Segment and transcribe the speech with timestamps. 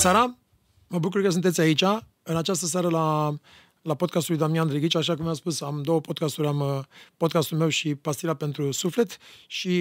[0.00, 0.36] seara!
[0.88, 1.84] Mă bucur că sunteți aici.
[2.22, 3.34] În această seară la,
[3.82, 6.78] la podcastul lui Damian Drighici, așa cum am spus, am două podcasturi, am uh,
[7.16, 9.72] podcastul meu și Pastila pentru Suflet și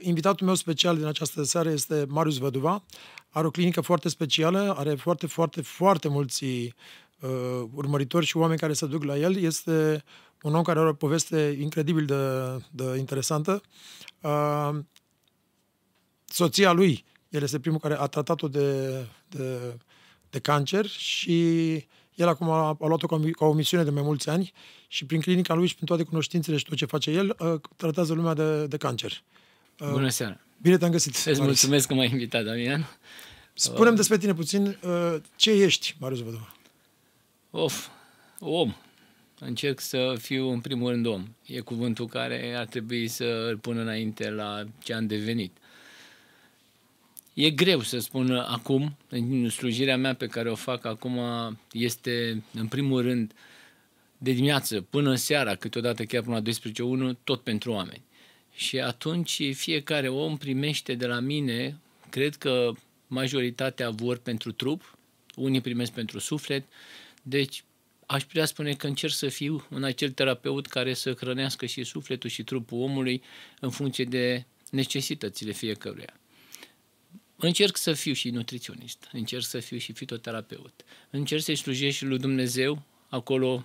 [0.00, 2.84] invitatul meu special din această seară este Marius Văduva.
[3.30, 8.72] Are o clinică foarte specială, are foarte, foarte, foarte mulți uh, urmăritori și oameni care
[8.72, 9.36] se duc la el.
[9.36, 10.04] Este
[10.42, 12.14] un om care are o poveste incredibil de,
[12.70, 13.60] de interesantă.
[14.20, 14.78] Uh,
[16.24, 18.90] soția lui, el este primul care a tratat-o de,
[19.28, 19.76] de,
[20.30, 21.74] de cancer și
[22.14, 24.52] el acum a, a luat-o ca, ca o misiune de mai mulți ani
[24.88, 28.12] și prin clinica lui și prin toate cunoștințele și tot ce face el, uh, tratează
[28.12, 29.22] lumea de, de cancer.
[29.80, 30.40] Uh, Bună seara!
[30.62, 32.86] Bine te-am găsit, Îți mulțumesc că m-ai invitat, Damian.
[33.54, 36.54] Spunem uh, despre tine puțin uh, ce ești, Marius Vădova.
[37.50, 37.88] Of,
[38.38, 38.74] om.
[39.38, 41.26] Încerc să fiu în primul rând om.
[41.46, 45.56] E cuvântul care ar trebui să îl pun înainte la ce am devenit.
[47.38, 51.18] E greu să spun acum, în slujirea mea pe care o fac acum
[51.72, 53.32] este, în primul rând,
[54.18, 58.02] de dimineață până seara, câteodată chiar până la 12.1, tot pentru oameni.
[58.54, 61.78] Și atunci fiecare om primește de la mine,
[62.10, 62.72] cred că
[63.06, 64.98] majoritatea vor pentru trup,
[65.34, 66.64] unii primesc pentru suflet,
[67.22, 67.64] deci
[68.06, 72.30] aș putea spune că încerc să fiu un acel terapeut care să hrănească și sufletul
[72.30, 73.22] și trupul omului
[73.60, 76.14] în funcție de necesitățile fiecăruia.
[77.36, 82.18] Încerc să fiu și nutriționist, încerc să fiu și fitoterapeut, încerc să-i slujesc și lui
[82.18, 83.64] Dumnezeu acolo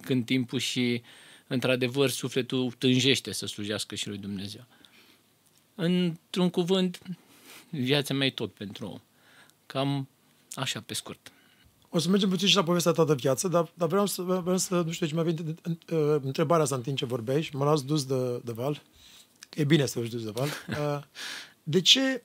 [0.00, 1.02] când timpul și,
[1.46, 4.66] într-adevăr, sufletul tânjește să slujească și lui Dumnezeu.
[5.74, 6.98] Într-un cuvânt,
[7.70, 9.00] viața mea e tot pentru om.
[9.66, 10.08] Cam
[10.54, 11.32] așa, pe scurt.
[11.88, 14.56] O să mergem puțin și la povestea ta de viață, dar, dar vreau, să, vreau
[14.58, 17.64] să, nu știu, ce mi-a venit uh, întrebarea asta în timp ce vorbeai și mă
[17.64, 18.82] las dus de, de val.
[19.54, 20.48] E bine să dus de val.
[20.68, 21.02] Uh,
[21.62, 22.22] de ce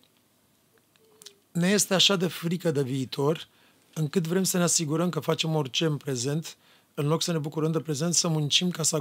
[1.52, 3.48] ne este așa de frică de viitor,
[3.94, 6.58] încât vrem să ne asigurăm că facem orice în prezent,
[6.94, 9.00] în loc să ne bucurăm de prezent, să muncim ca să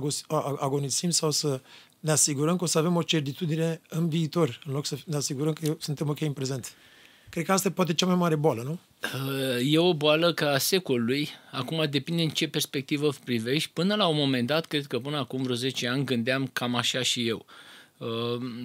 [0.58, 1.60] agonisim sau să
[2.00, 5.52] ne asigurăm că o să avem o certitudine în viitor, în loc să ne asigurăm
[5.52, 6.72] că suntem ok în prezent.
[7.28, 8.78] Cred că asta e poate cea mai mare boală, nu?
[9.62, 11.28] E o boală ca a secolului.
[11.52, 13.70] Acum depinde în ce perspectivă privești.
[13.72, 17.02] Până la un moment dat, cred că până acum vreo 10 ani, gândeam cam așa
[17.02, 17.36] și eu.
[17.36, 17.58] Ehm,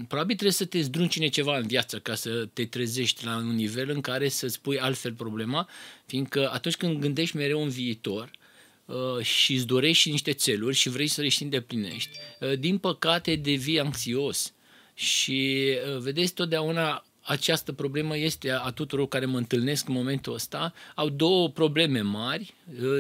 [0.07, 3.89] probabil trebuie să te zdruncine ceva în viață ca să te trezești la un nivel
[3.89, 5.69] în care să-ți pui altfel problema,
[6.05, 8.31] fiindcă atunci când gândești mereu în viitor
[8.85, 13.35] uh, și îți dorești niște țeluri și vrei să le și îndeplinești, uh, din păcate
[13.35, 14.53] devii anxios.
[14.93, 20.73] Și uh, vedeți totdeauna această problemă este a tuturor care mă întâlnesc în momentul ăsta,
[20.95, 22.53] au două probleme mari.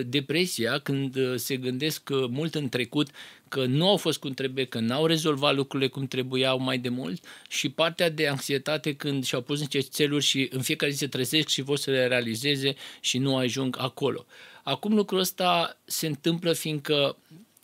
[0.05, 3.09] Depresia, când se gândesc mult în trecut
[3.47, 7.23] că nu au fost cum trebuie, că n-au rezolvat lucrurile cum trebuiau mai de mult
[7.49, 11.47] și partea de anxietate când și-au pus niște țeluri și în fiecare zi se trezesc
[11.47, 14.25] și vor să le realizeze și nu ajung acolo.
[14.63, 17.17] Acum lucrul ăsta se întâmplă fiindcă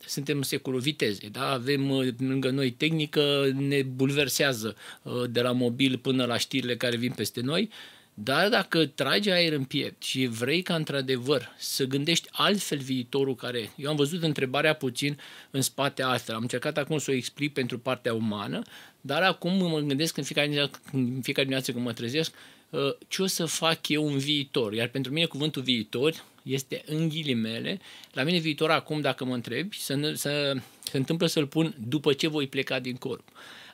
[0.05, 1.51] suntem în secolul vitezei, da?
[1.51, 6.95] avem uh, lângă noi tehnică, ne bulversează uh, de la mobil până la știrile care
[6.97, 7.69] vin peste noi,
[8.13, 13.71] dar dacă tragi aer în piept și vrei ca într-adevăr să gândești altfel viitorul care...
[13.75, 15.19] Eu am văzut întrebarea puțin
[15.51, 16.35] în spate altfel.
[16.35, 18.61] Am încercat acum să o explic pentru partea umană,
[19.01, 22.33] dar acum mă gândesc în fiecare, în fiecare dimineață când mă trezesc
[22.69, 24.73] uh, ce o să fac eu în viitor.
[24.73, 27.79] Iar pentru mine cuvântul viitor este în ghilimele.
[28.11, 32.27] La mine viitor acum, dacă mă întrebi, să, să se întâmplă să-l pun după ce
[32.27, 33.27] voi pleca din corp.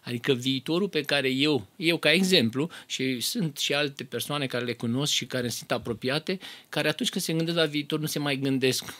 [0.03, 4.73] Adică viitorul pe care eu, eu ca exemplu, și sunt și alte persoane care le
[4.73, 6.39] cunosc și care sunt apropiate,
[6.69, 8.94] care atunci când se gândesc la viitor nu se mai gândesc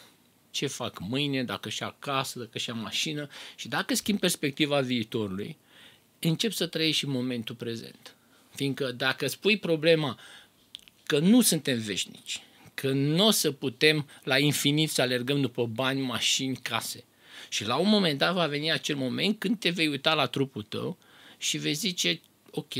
[0.51, 5.57] ce fac mâine, dacă și acasă, dacă și mașină și dacă schimb perspectiva viitorului,
[6.19, 8.16] încep să trăiești și momentul prezent.
[8.56, 10.19] Fiindcă dacă spui problema
[11.06, 12.41] că nu suntem veșnici,
[12.79, 17.03] că nu o să putem la infinit să alergăm după bani, mașini, case,
[17.49, 20.63] și la un moment dat va veni acel moment când te vei uita la trupul
[20.63, 20.97] tău
[21.38, 22.21] și vei zice,
[22.51, 22.74] ok,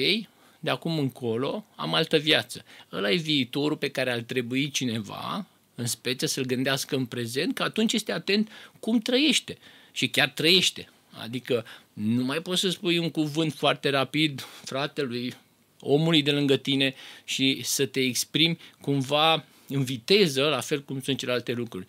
[0.60, 2.66] de acum încolo am altă viață.
[2.92, 5.46] Ăla e viitorul pe care ar trebui cineva,
[5.76, 8.50] în speță, să-l gândească în prezent, că atunci este atent
[8.80, 9.58] cum trăiește.
[9.92, 10.90] Și chiar trăiește.
[11.10, 15.34] Adică nu mai poți să spui un cuvânt foarte rapid fratelui,
[15.80, 21.18] omului de lângă tine și să te exprimi cumva în viteză, la fel cum sunt
[21.18, 21.86] celelalte lucruri.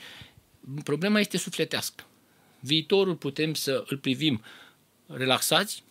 [0.85, 2.05] Problema este sufletească
[2.61, 4.43] viitorul putem să îl privim
[5.07, 5.83] relaxați,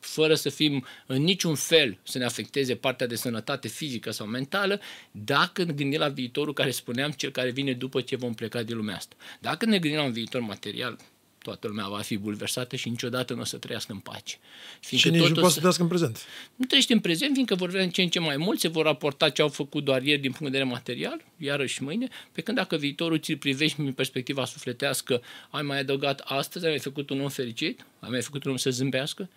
[0.00, 4.80] fără să fim în niciun fel să ne afecteze partea de sănătate fizică sau mentală,
[5.10, 8.76] dacă ne gândim la viitorul care spuneam, cel care vine după ce vom pleca din
[8.76, 9.16] lumea asta.
[9.40, 10.98] Dacă ne gândim la un viitor material,
[11.42, 14.36] toată lumea va fi bulversată și niciodată nu o să trăiască în pace.
[14.80, 16.24] Fiindcă și nici nu poate să trăiască în prezent.
[16.54, 18.84] Nu trăiește în prezent, fiindcă vor vrea în ce în ce mai mult, se vor
[18.84, 22.56] raporta ce au făcut doar ieri din punct de vedere material, iarăși mâine, pe când
[22.56, 27.20] dacă viitorul ți-l privești din perspectiva sufletească, ai mai adăugat astăzi, ai mai făcut un
[27.20, 29.28] om fericit, ai mai făcut un om să zâmbească,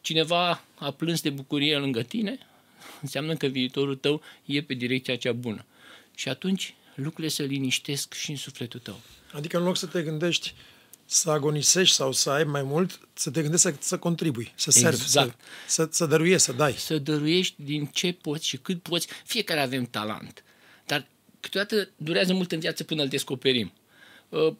[0.00, 2.38] cineva a plâns de bucurie lângă tine,
[3.02, 5.64] înseamnă că viitorul tău e pe direcția cea bună.
[6.14, 9.00] Și atunci lucrurile se liniștesc și în sufletul tău.
[9.32, 10.54] Adică în loc să te gândești
[11.12, 15.02] să agonisești sau să ai mai mult, să te gândești să, să contribui, să servi,
[15.02, 15.40] exact.
[15.66, 16.72] să, să, să dăruiești, să dai.
[16.72, 19.08] Să dăruiești din ce poți și cât poți.
[19.24, 20.44] Fiecare avem talent,
[20.86, 21.06] dar
[21.40, 23.72] câteodată durează mult în viață până îl descoperim.
[24.28, 24.54] Uh,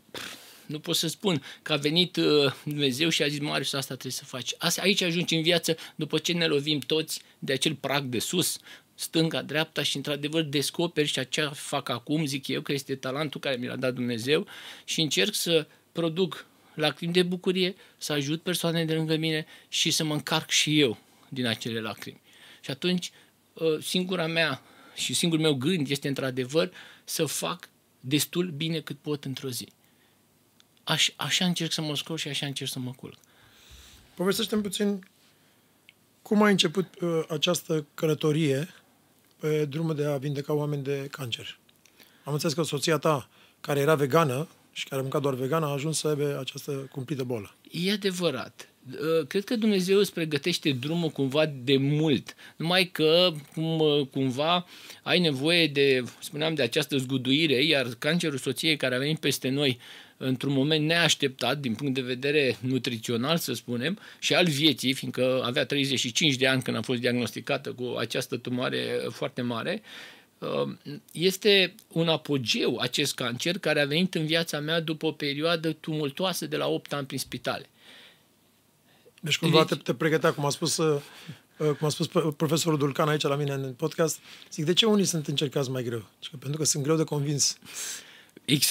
[0.66, 4.12] nu pot să spun că a venit uh, Dumnezeu și a zis, Marius, asta trebuie
[4.12, 4.54] să faci.
[4.58, 8.58] Asta, aici ajungi în viață după ce ne lovim toți de acel prag de sus,
[8.94, 13.56] stânga, dreapta și într-adevăr descoperi și ce fac acum, zic eu, că este talentul care
[13.56, 14.46] mi l-a dat Dumnezeu
[14.84, 15.66] și încerc să
[16.00, 20.80] produc lacrimi de bucurie, să ajut persoanele de lângă mine și să mă încarc și
[20.80, 20.98] eu
[21.28, 22.20] din acele lacrimi.
[22.60, 23.10] Și atunci,
[23.58, 24.62] ă, singura mea
[24.94, 26.72] și singurul meu gând este într-adevăr
[27.04, 27.68] să fac
[28.00, 29.68] destul bine cât pot într-o zi.
[30.84, 33.18] Aș, așa încerc să mă scol și așa încerc să mă culc.
[34.14, 35.06] Povestește-mi puțin
[36.22, 38.68] cum ai început uh, această călătorie
[39.40, 41.58] pe drumul de a vindeca oameni de cancer.
[42.24, 43.28] Am înțeles că soția ta,
[43.60, 44.48] care era vegană,
[44.80, 47.54] și care a mâncat doar vegan, a ajuns să aibă această cumplită bolă.
[47.70, 48.68] E adevărat.
[48.92, 52.34] Uh, cred că Dumnezeu îți pregătește drumul cumva de mult.
[52.56, 54.66] Numai că cum, uh, cumva
[55.02, 59.78] ai nevoie de, spuneam, de această zguduire, iar cancerul soției care a venit peste noi
[60.16, 65.64] într-un moment neașteptat din punct de vedere nutrițional, să spunem, și al vieții, fiindcă avea
[65.64, 70.19] 35 de ani când a fost diagnosticată cu această tumoare foarte mare, Uh,
[71.12, 76.46] este un apogeu acest cancer care a venit în viața mea după o perioadă tumultoasă
[76.46, 77.70] de la 8 ani prin spitale.
[79.20, 81.00] Deci cumva te, te pregătea, cum a spus uh,
[81.56, 82.06] uh, cum a spus
[82.36, 84.18] profesorul Dulcan aici la mine în podcast,
[84.52, 86.08] zic, de ce unii sunt încercați mai greu?
[86.38, 87.58] Pentru că sunt greu de convins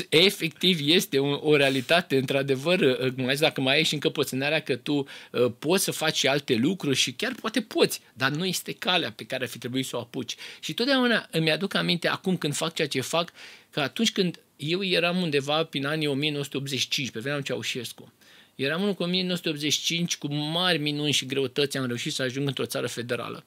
[0.10, 4.76] efectiv este o, o realitate, într-adevăr, uh, mai ales dacă mai ai și încăpățânarea că
[4.76, 8.74] tu uh, poți să faci și alte lucruri și chiar poate poți, dar nu este
[8.74, 10.36] calea pe care ar fi trebuit să o apuci.
[10.60, 13.32] Și totdeauna îmi aduc aminte acum când fac ceea ce fac,
[13.70, 18.14] că atunci când eu eram undeva prin anii 1985, pe vremea Ceaușescu,
[18.56, 23.44] eram în 1985 cu mari minuni și greutăți am reușit să ajung într-o țară federală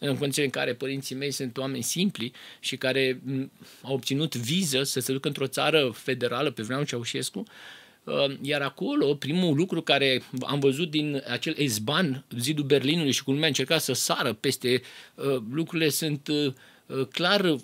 [0.00, 3.20] în condiții în care părinții mei sunt oameni simpli și care
[3.82, 7.42] au obținut viză să se ducă într-o țară federală pe vremea Ceaușescu,
[8.04, 13.32] uh, iar acolo, primul lucru care am văzut din acel ezban, zidul Berlinului și cum
[13.32, 14.82] lumea încerca să sară peste
[15.14, 16.52] uh, lucrurile sunt uh, Uh,
[17.12, 17.56] clar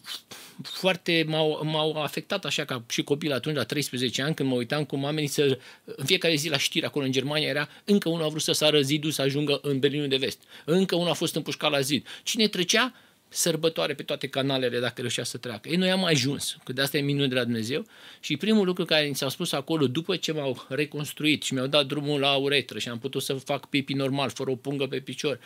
[0.62, 4.84] foarte m-au, m-au afectat așa ca și copil atunci la 13 ani când mă uitam
[4.84, 8.28] cum oamenii să, în fiecare zi la știri acolo în Germania era încă unul a
[8.28, 11.70] vrut să sară zidul să ajungă în Berlinul de Vest, încă unul a fost împușcat
[11.70, 12.06] la zid.
[12.22, 12.94] Cine trecea
[13.32, 15.68] sărbătoare pe toate canalele dacă reușea să treacă.
[15.68, 17.86] Ei, noi am ajuns, că de asta e minunat de la Dumnezeu
[18.20, 21.86] și primul lucru care mi s-a spus acolo, după ce m-au reconstruit și mi-au dat
[21.86, 25.38] drumul la uretră și am putut să fac pipi normal, fără o pungă pe picior,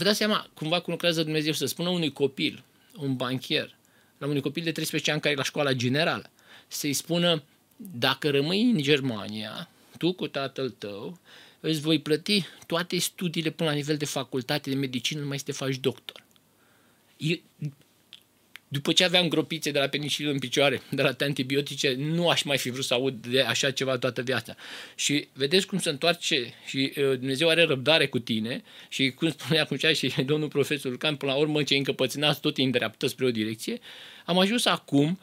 [0.00, 2.64] Vă dați seama, cumva cum lucrează Dumnezeu să spună unui copil,
[2.96, 3.76] un banchier,
[4.18, 6.30] la unui copil de 13 ani care e la școala generală,
[6.68, 7.42] să-i spună,
[7.76, 9.68] dacă rămâi în Germania,
[9.98, 11.18] tu cu tatăl tău,
[11.60, 15.52] îți voi plăti toate studiile până la nivel de facultate de medicină, numai să te
[15.52, 16.24] faci doctor.
[17.16, 17.40] E,
[18.72, 22.58] după ce aveam gropițe de la penicilin în picioare, de la antibiotice, nu aș mai
[22.58, 24.54] fi vrut să aud de așa ceva toată viața.
[24.94, 29.64] Și vedeți cum se întoarce și uh, Dumnezeu are răbdare cu tine și cum spunea
[29.64, 33.78] cum și domnul profesor Can, până la urmă ce încăpățânați tot îndreaptă spre o direcție,
[34.24, 35.20] am ajuns acum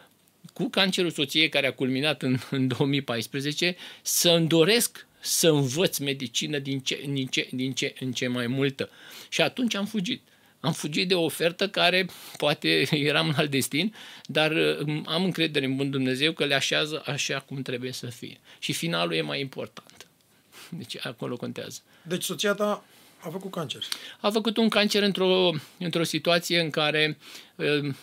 [0.54, 6.60] cu cancerul soției care a culminat în, în 2014 să îmi doresc să învăț medicină
[6.60, 8.90] din ce, din ce, din ce în ce mai multă.
[9.30, 10.22] Și atunci am fugit
[10.60, 13.94] am fugit de o ofertă care poate eram în alt destin,
[14.26, 14.52] dar
[14.86, 18.40] um, am încredere în Bun Dumnezeu că le așează așa cum trebuie să fie.
[18.60, 20.08] Și finalul e mai important.
[20.70, 21.80] Deci acolo contează.
[22.02, 22.84] Deci soția ta
[23.20, 23.82] a făcut cancer.
[24.20, 27.18] A făcut un cancer într-o, într-o situație în care
[27.56, 27.96] um,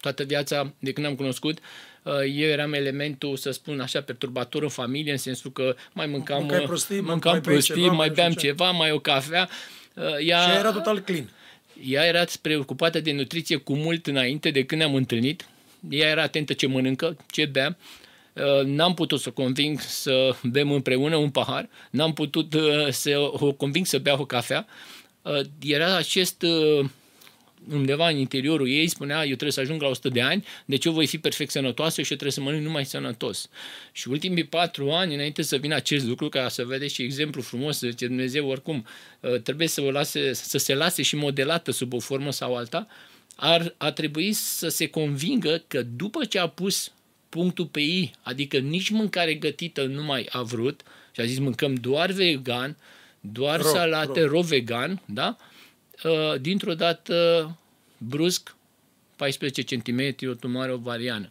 [0.00, 1.58] toată viața, de când am cunoscut,
[2.02, 6.46] uh, eu eram elementul, să spun așa, perturbator în familie, în sensul că mai mâncam,
[6.46, 9.48] prostii, mâncam mai, prostii, ceva, mai beam ceva, mai o cafea.
[9.94, 11.30] Uh, ea, și era total clean
[11.84, 15.48] ea era preocupată de nutriție cu mult înainte de când ne-am întâlnit.
[15.90, 17.76] Ea era atentă ce mănâncă, ce bea.
[18.32, 23.30] Uh, n-am putut să o conving să bem împreună un pahar, n-am putut uh, să
[23.32, 24.66] o conving să bea o cafea.
[25.22, 26.44] Uh, era acest
[27.70, 30.92] undeva în interiorul ei spunea eu trebuie să ajung la 100 de ani, deci eu
[30.92, 33.48] voi fi perfect sănătoasă și eu trebuie să mănânc numai sănătos.
[33.92, 37.78] Și ultimii patru ani, înainte să vină acest lucru, ca să vedeți și exemplu frumos,
[37.78, 38.86] zice Dumnezeu oricum
[39.20, 42.86] uh, trebuie să, o lase, să se lase și modelată sub o formă sau alta,
[43.36, 46.92] ar, a trebuit să se convingă că după ce a pus
[47.28, 51.74] punctul pe I, adică nici mâncare gătită nu mai a vrut, și a zis mâncăm
[51.74, 52.76] doar vegan,
[53.20, 54.28] doar ro, salate, ro.
[54.28, 55.36] ro vegan, da?
[56.04, 57.56] Uh, dintr-o dată,
[57.98, 58.56] brusc,
[59.16, 61.30] 14 cm, o tumoare ovariană.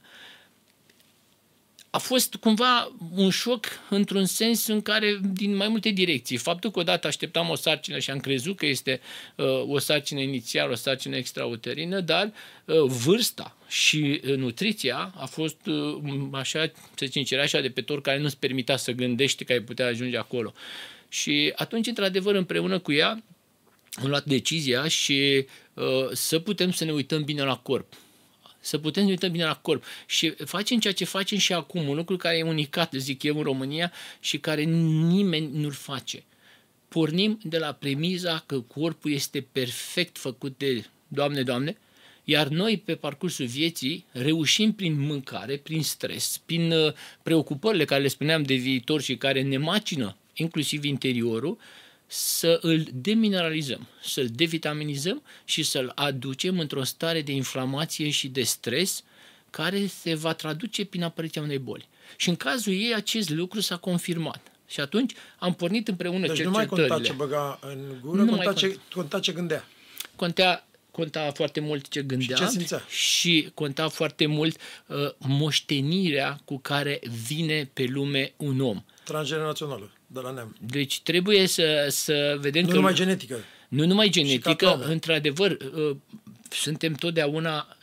[1.90, 6.38] A fost cumva un șoc într-un sens în care, din mai multe direcții.
[6.38, 9.02] Faptul că odată așteptam o sarcină și am crezut că este
[9.36, 12.34] uh, o sarcină inițială, o sarcină extrauterină, dar
[12.66, 15.98] uh, vârsta și uh, nutriția a fost uh,
[16.32, 19.86] așa, să zicem, așa de pe tor care nu-ți permita să gândești că ai putea
[19.86, 20.54] ajunge acolo.
[21.10, 23.24] Și atunci, într-adevăr, împreună cu ea,
[23.92, 27.94] am luat decizia și uh, să putem să ne uităm bine la corp.
[28.60, 29.84] Să putem să ne uităm bine la corp.
[30.06, 33.44] Și facem ceea ce facem și acum, un lucru care e unicat, zic eu, în
[33.44, 36.24] România și care nimeni nu-l face.
[36.88, 41.78] Pornim de la premiza că corpul este perfect făcut de Doamne, Doamne,
[42.24, 46.94] iar noi, pe parcursul vieții, reușim prin mâncare, prin stres, prin uh,
[47.24, 51.58] preocupările care le spuneam de viitor și care ne macină inclusiv interiorul,
[52.14, 59.04] să îl demineralizăm, să-l devitaminizăm și să-l aducem într-o stare de inflamație și de stres
[59.50, 61.88] care se va traduce prin apariția unei boli.
[62.16, 64.52] Și în cazul ei acest lucru s-a confirmat.
[64.68, 66.68] Și atunci am pornit împreună deci cercetările.
[66.68, 69.68] nu mai conta ce băga în gură, nu conta, ce, conta ce gândea.
[70.16, 72.84] Contea conta foarte mult ce gândea și, ce simțea?
[72.90, 78.84] și conta foarte mult uh, moștenirea cu care vine pe lume un om.
[79.04, 80.56] Transgenerațională, de la neam.
[80.60, 82.74] Deci trebuie să, să vedem nu că...
[82.74, 83.40] Nu numai genetică.
[83.68, 85.96] Nu numai genetică, într-adevăr, uh,
[86.50, 87.78] suntem totdeauna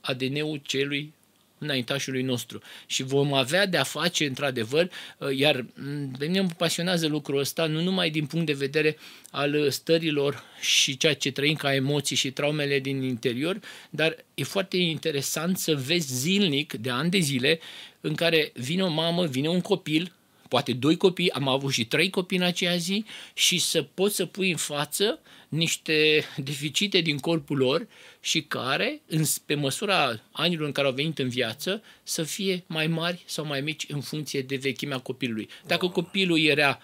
[0.00, 1.12] ADN-ul celui
[1.58, 2.60] înaintașului nostru.
[2.86, 7.66] Și vom avea de-a face, într-adevăr, uh, iar mm, pe mine mă pasionează lucrul ăsta,
[7.66, 8.96] nu numai din punct de vedere
[9.30, 13.60] al stărilor și ceea ce trăim ca emoții și traumele din interior,
[13.90, 17.60] dar e foarte interesant să vezi zilnic, de ani de zile,
[18.00, 20.12] în care vine o mamă, vine un copil,
[20.50, 23.04] poate doi copii, am avut și trei copii în aceea zi
[23.34, 27.86] și să poți să pui în față niște deficite din corpul lor
[28.20, 32.86] și care, în, pe măsura anilor în care au venit în viață, să fie mai
[32.86, 35.48] mari sau mai mici în funcție de vechimea copilului.
[35.66, 36.80] Dacă copilul era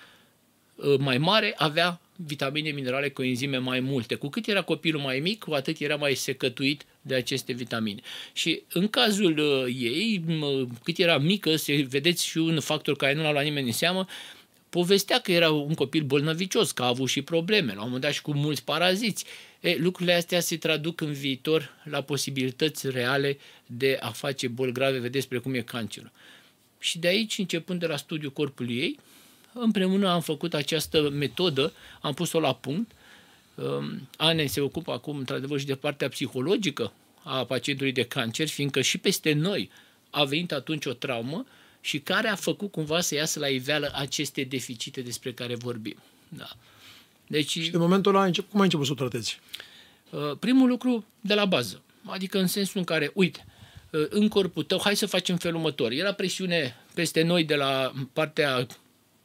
[0.82, 4.14] ă, mai mare, avea vitamine, minerale, coenzime mai multe.
[4.14, 8.00] Cu cât era copilul mai mic, cu atât era mai secătuit de aceste vitamine.
[8.32, 10.25] Și în cazul uh, ei,
[10.82, 14.06] cât era mică, se vedeți și un factor care nu l-a luat nimeni în seamă,
[14.68, 18.12] povestea că era un copil bolnăvicios, că a avut și probleme, la un moment dat
[18.12, 19.25] și cu mulți paraziți.
[19.60, 24.98] E, lucrurile astea se traduc în viitor la posibilități reale de a face boli grave,
[24.98, 26.10] vedeți precum e cancerul.
[26.78, 28.98] Și de aici, începând de la studiul corpului ei,
[29.52, 32.90] împreună am făcut această metodă, am pus-o la punct.
[33.56, 38.80] Um, Ane se ocupă acum, într-adevăr, și de partea psihologică a pacientului de cancer, fiindcă
[38.80, 39.70] și peste noi
[40.10, 41.46] a venit atunci o traumă
[41.80, 45.96] și care a făcut cumva să iasă la iveală aceste deficite despre care vorbim.
[46.28, 46.48] Da.
[47.26, 49.40] Deci, și de momentul ăla, cum ai început să o tratezi?
[50.10, 53.46] Uh, primul lucru de la bază, adică în sensul în care, uite,
[53.90, 55.90] uh, în corpul tău, hai să facem felul următor.
[55.90, 58.66] Era presiune peste noi de la partea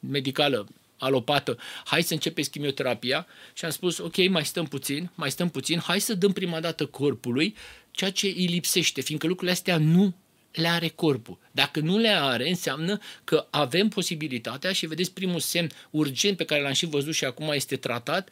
[0.00, 0.68] medicală
[1.02, 5.78] alopată, hai să începeți chimioterapia și am spus, ok, mai stăm puțin, mai stăm puțin,
[5.78, 7.56] hai să dăm prima dată corpului
[7.90, 10.14] ceea ce îi lipsește, fiindcă lucrurile astea nu
[10.52, 11.38] le are corpul.
[11.50, 16.62] Dacă nu le are, înseamnă că avem posibilitatea și vedeți primul semn urgent pe care
[16.62, 18.28] l-am și văzut și acum este tratat,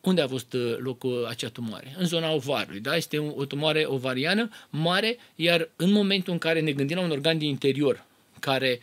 [0.00, 1.94] unde a fost uh, locul acea tumoare?
[1.98, 2.96] În zona ovarului, da?
[2.96, 7.38] Este o tumoare ovariană mare, iar în momentul în care ne gândim la un organ
[7.38, 8.04] din interior
[8.40, 8.80] care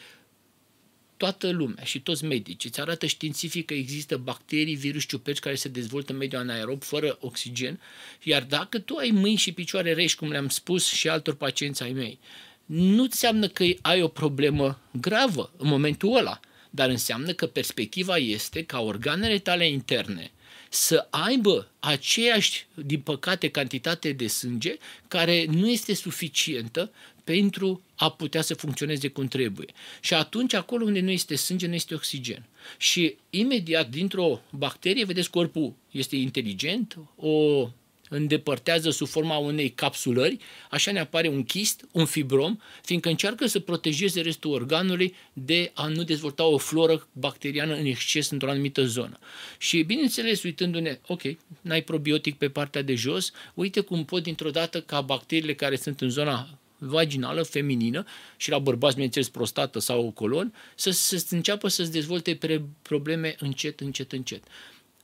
[1.23, 2.69] toată lumea și toți medicii.
[2.69, 7.17] Îți arată științific că există bacterii, virus, ciuperci care se dezvoltă în mediul anaerob fără
[7.19, 7.79] oxigen,
[8.23, 11.91] iar dacă tu ai mâini și picioare reși, cum le-am spus și altor pacienți ai
[11.91, 12.19] mei,
[12.65, 16.39] nu înseamnă că ai o problemă gravă în momentul ăla,
[16.69, 20.31] dar înseamnă că perspectiva este ca organele tale interne
[20.69, 24.77] să aibă aceeași, din păcate, cantitate de sânge
[25.07, 26.91] care nu este suficientă
[27.23, 29.67] pentru a putea să funcționeze cum trebuie.
[30.01, 32.45] Și atunci, acolo unde nu este sânge, nu este oxigen.
[32.77, 37.67] Și imediat, dintr-o bacterie, vedeți, corpul este inteligent, o
[38.09, 40.37] îndepărtează sub forma unei capsulări,
[40.69, 45.87] așa ne apare un chist, un fibrom, fiindcă încearcă să protejeze restul organului de a
[45.87, 49.19] nu dezvolta o floră bacteriană în exces într-o anumită zonă.
[49.57, 51.21] Și bineînțeles, uitându-ne, ok,
[51.61, 56.01] n-ai probiotic pe partea de jos, uite cum pot dintr-o dată ca bacteriile care sunt
[56.01, 58.05] în zona vaginală, feminină,
[58.37, 62.39] și la bărbați, bineînțeles, prostată sau colon, să, să înceapă să-ți dezvolte
[62.81, 64.43] probleme încet, încet, încet.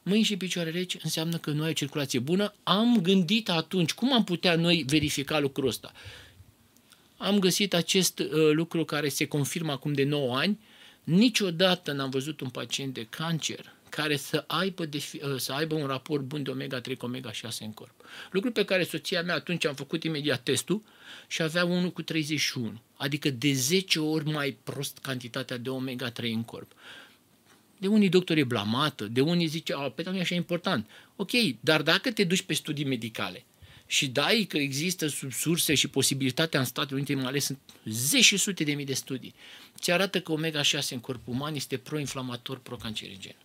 [0.04, 2.54] Mâini și picioare reci înseamnă că nu ai o circulație bună.
[2.64, 5.92] Am gândit atunci, cum am putea noi verifica lucrul ăsta?
[7.18, 10.60] Am găsit acest uh, lucru care se confirmă acum de 9 ani.
[11.04, 15.86] Niciodată n-am văzut un pacient de cancer care să aibă, de, uh, să aibă un
[15.86, 18.06] raport bun de omega-3 cu omega-6 în corp.
[18.32, 20.82] Lucru pe care soția mea atunci am făcut imediat testul
[21.28, 26.44] și avea 1 cu 31, adică de 10 ori mai prost cantitatea de omega-3 în
[26.44, 26.72] corp.
[27.78, 30.90] De unii doctori e blamată, de unii zice, a, pe nu e așa important.
[31.16, 33.46] Ok, dar dacă te duci pe studii medicale
[33.86, 38.38] și dai că există surse și posibilitatea în Statele Unite, mai ales sunt zeci și
[38.38, 39.34] sute de mii de studii,
[39.80, 43.36] ți arată că omega-6 în corpul uman este proinflamator, procancerigen.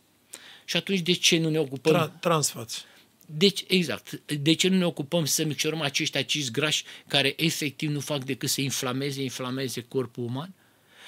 [0.65, 1.95] Și atunci de ce nu ne ocupăm...
[1.95, 2.85] Tra- transfați.
[3.27, 4.21] Deci, exact.
[4.41, 8.49] De ce nu ne ocupăm să micșorăm acești acizi grași care efectiv nu fac decât
[8.49, 10.55] să inflameze, inflameze corpul uman?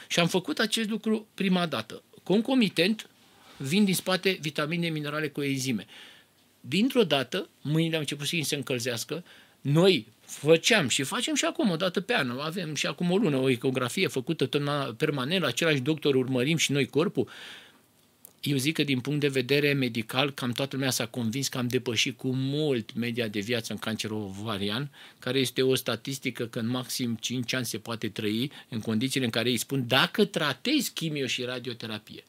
[0.08, 2.02] Și am făcut acest lucru prima dată.
[2.22, 3.08] Concomitent,
[3.56, 5.86] vin din spate vitamine, minerale cu enzime.
[6.60, 9.25] Dintr-o dată, mâinile au început să se încălzească,
[9.60, 12.30] noi făceam și facem și acum o dată pe an.
[12.30, 16.72] Avem și acum o lună o ecografie făcută tot permanent, la același doctor urmărim și
[16.72, 17.28] noi corpul
[18.46, 21.68] eu zic că din punct de vedere medical, cam toată lumea s-a convins că am
[21.68, 26.68] depășit cu mult media de viață în cancer ovarian, care este o statistică că în
[26.68, 31.26] maxim 5 ani se poate trăi în condițiile în care îi spun dacă tratezi chimio
[31.26, 32.24] și radioterapie.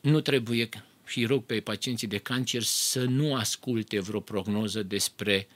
[0.00, 0.68] Nu trebuie
[1.06, 5.48] și rog pe pacienții de cancer să nu asculte vreo prognoză despre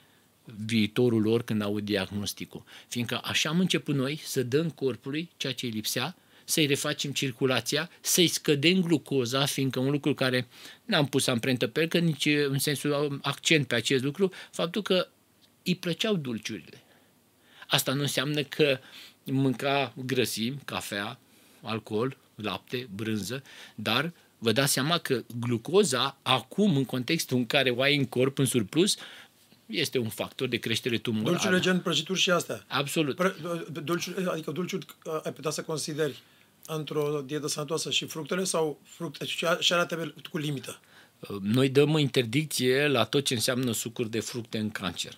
[0.65, 2.63] viitorul lor când au diagnosticul.
[2.87, 6.15] Fiindcă așa am început noi să dăm corpului ceea ce îi lipsea,
[6.51, 10.47] să-i refacem circulația, să-i scădem glucoza, fiindcă un lucru care
[10.85, 15.07] n-am pus amprentă pe el, că nici în sensul accent pe acest lucru, faptul că
[15.63, 16.83] îi plăceau dulciurile.
[17.67, 18.79] Asta nu înseamnă că
[19.23, 21.19] mânca grăsimi, cafea,
[21.61, 23.43] alcool, lapte, brânză,
[23.75, 28.37] dar vă dați seama că glucoza, acum, în contextul în care o ai în corp
[28.37, 28.97] în surplus,
[29.65, 31.29] este un factor de creștere tumorală.
[31.29, 32.63] Dulciurile gen prăjituri și astea.
[32.67, 33.15] Absolut.
[33.15, 33.35] Pre,
[33.83, 34.85] dulciuri, adică dulciuri
[35.23, 36.19] ai putea să consideri
[36.75, 39.25] într-o dietă sănătoasă și fructele sau fructe
[39.59, 40.79] și arată cu limită?
[41.41, 45.17] Noi dăm interdicție la tot ce înseamnă sucuri de fructe în cancer.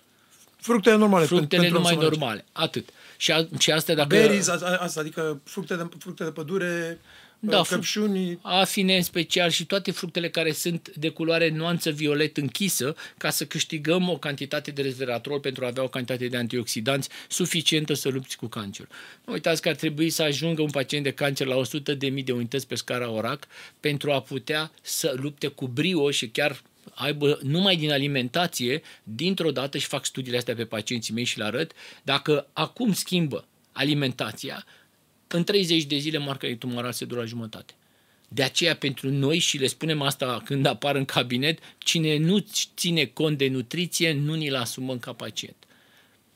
[0.56, 1.24] Fructele normale.
[1.24, 2.88] Fructele pentru numai normale, atât.
[3.16, 4.08] Și, a, și asta dacă...
[4.08, 7.00] Berries, asta, adică fructe de, fructe de pădure,
[7.50, 8.38] da, căpșuni.
[8.42, 13.46] Afine în special și toate fructele care sunt de culoare nuanță violet închisă ca să
[13.46, 18.36] câștigăm o cantitate de resveratrol pentru a avea o cantitate de antioxidanți suficientă să lupți
[18.36, 18.88] cu cancer.
[19.24, 22.32] Nu uitați că ar trebui să ajungă un pacient de cancer la 100.000 de, de
[22.32, 23.46] unități pe scara ORAC
[23.80, 26.62] pentru a putea să lupte cu brio și chiar
[26.94, 31.44] aibă numai din alimentație, dintr-o dată și fac studiile astea pe pacienții mei și le
[31.44, 34.64] arăt, dacă acum schimbă alimentația,
[35.26, 37.74] în 30 de zile marca tumoral se duce la jumătate.
[38.28, 43.04] De aceea, pentru noi, și le spunem asta când apar în cabinet, cine nu ține
[43.04, 45.56] cont de nutriție, nu ni-l asumăm ca pacient.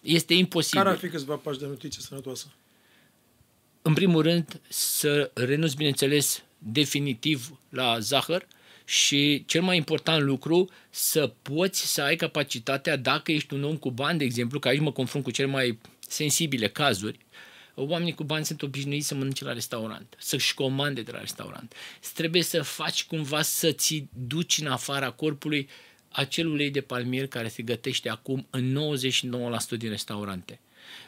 [0.01, 0.79] Este imposibil.
[0.79, 2.53] Care ar fi câțiva pași de nutriție sănătoasă?
[3.83, 8.47] În primul rând, să renunți, bineînțeles, definitiv la zahăr
[8.85, 13.91] și cel mai important lucru, să poți să ai capacitatea, dacă ești un om cu
[13.91, 17.19] bani, de exemplu, că aici mă confrunt cu cele mai sensibile cazuri,
[17.81, 21.75] oamenii cu bani sunt obișnuiți să mănânce la restaurant, să-și comande de la restaurant.
[22.15, 25.69] Trebuie să faci cumva să ți duci în afara corpului
[26.09, 28.79] acel ulei de palmier care se gătește acum în
[29.75, 30.61] 99% din restaurante.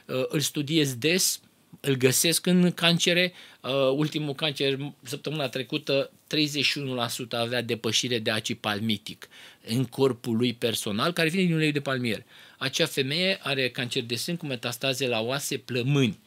[0.07, 1.41] Uh, îl studiez des,
[1.81, 3.33] îl găsesc în cancere.
[3.61, 9.29] Uh, ultimul cancer, săptămâna trecută, 31% avea depășire de acid palmitic
[9.67, 12.25] în corpul lui personal, care vine din ulei de palmier.
[12.59, 16.19] Acea femeie are cancer de sân cu metastaze la oase, plămâni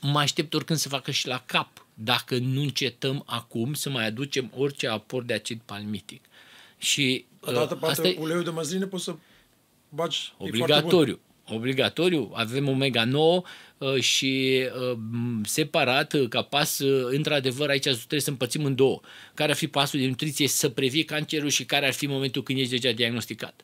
[0.00, 4.52] mă aștept oricând să facă și la cap, dacă nu încetăm acum să mai aducem
[4.56, 6.24] orice aport de acid palmitic.
[6.78, 9.14] Și Odată uh, asta uleiul de măsline poți să
[9.88, 11.20] bagi Obligatoriu.
[11.50, 12.30] Obligatoriu.
[12.34, 13.14] Avem omega-9
[13.78, 14.98] uh, și uh,
[15.42, 19.00] separat, uh, ca pas, uh, într-adevăr, aici trebuie să împățim în două.
[19.34, 22.58] Care ar fi pasul de nutriție să previi cancerul și care ar fi momentul când
[22.58, 23.60] ești deja diagnosticat.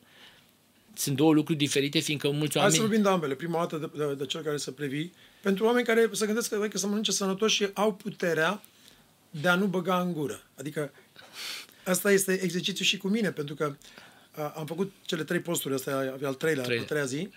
[0.93, 2.75] Sunt două lucruri diferite, fiindcă mulți oameni...
[2.75, 3.33] Hai să vorbim de ambele.
[3.33, 5.11] Prima dată de, de, de cel care să previi
[5.45, 8.61] pentru oameni care se gândesc că, că să mănânce sănătos și au puterea
[9.29, 10.41] de a nu băga în gură.
[10.55, 10.91] Adică
[11.83, 13.75] asta este exercițiu și cu mine, pentru că
[14.37, 16.79] uh, am făcut cele trei posturi, asta e al treilea, Trei.
[16.79, 17.29] a treia zi,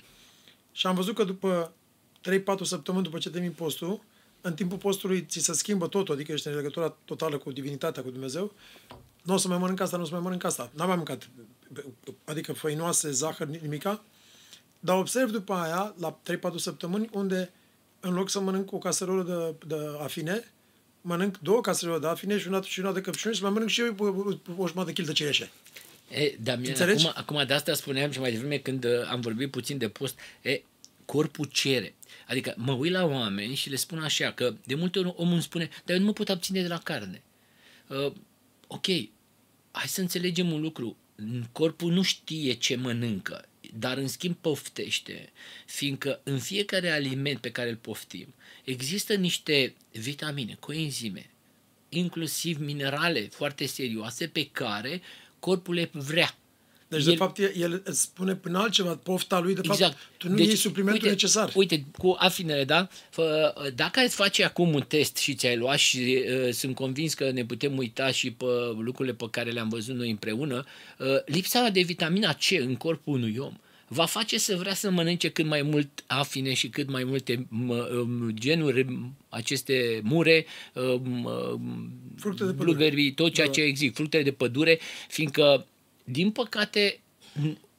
[0.72, 1.72] și am văzut că după
[2.30, 4.02] 3-4 săptămâni după ce termin postul,
[4.40, 8.10] în timpul postului ți se schimbă totul, adică ești în legătura totală cu divinitatea, cu
[8.10, 8.52] Dumnezeu,
[9.22, 10.70] nu o să mai mănânc asta, nu o să mai mănânc asta.
[10.74, 11.28] N-am mai mâncat,
[12.24, 14.04] adică făinoase, zahăr, nimica,
[14.80, 16.20] dar observ după aia, la
[16.52, 17.52] 3-4 săptămâni, unde
[18.00, 20.44] în loc să mănânc o caserolă de, de afine,
[21.00, 23.80] mănânc două caserole de afine și una, și una de căpșuni și mai mănânc și
[23.80, 25.50] eu o, o, o jumătate de kil de cireșe.
[26.10, 27.06] E, Damian, Înțelegi?
[27.06, 30.18] acum, acum de asta spuneam și mai devreme când uh, am vorbit puțin de post,
[30.42, 30.62] e,
[31.04, 31.94] corpul cere.
[32.28, 35.42] Adică mă uit la oameni și le spun așa că de multe ori omul îmi
[35.42, 37.22] spune, dar eu nu mă pot abține de la carne.
[37.86, 38.12] Uh,
[38.66, 38.86] ok,
[39.70, 40.96] hai să înțelegem un lucru.
[41.52, 45.32] Corpul nu știe ce mănâncă, dar în schimb poftește,
[45.66, 51.30] fiindcă în fiecare aliment pe care îl poftim există niște vitamine, coenzime,
[51.88, 55.00] inclusiv minerale foarte serioase pe care
[55.38, 56.38] corpul le vrea.
[56.88, 59.96] Deci, el, de fapt, el, el îți spune până altceva, pofta lui, de fapt, Exact.
[60.16, 61.52] tu nu iei suplimentul uite, necesar.
[61.54, 62.88] Uite, cu afinele, da?
[63.10, 67.30] Fă, dacă îți face acum un test și ți-ai luat și uh, sunt convins că
[67.30, 68.44] ne putem uita și pe
[68.78, 70.64] lucrurile pe care le-am văzut noi împreună,
[70.98, 73.52] uh, lipsa de vitamina C în corpul unui om
[73.90, 77.74] va face să vrea să mănânce cât mai mult afine și cât mai multe mă,
[77.74, 78.86] um, genuri,
[79.28, 81.28] aceste mure, um,
[82.16, 82.64] Fructe de pădure.
[82.76, 83.52] blueberry, tot ceea Da.
[83.52, 85.66] ce există, fructe de pădure, fiindcă,
[86.10, 87.00] din păcate,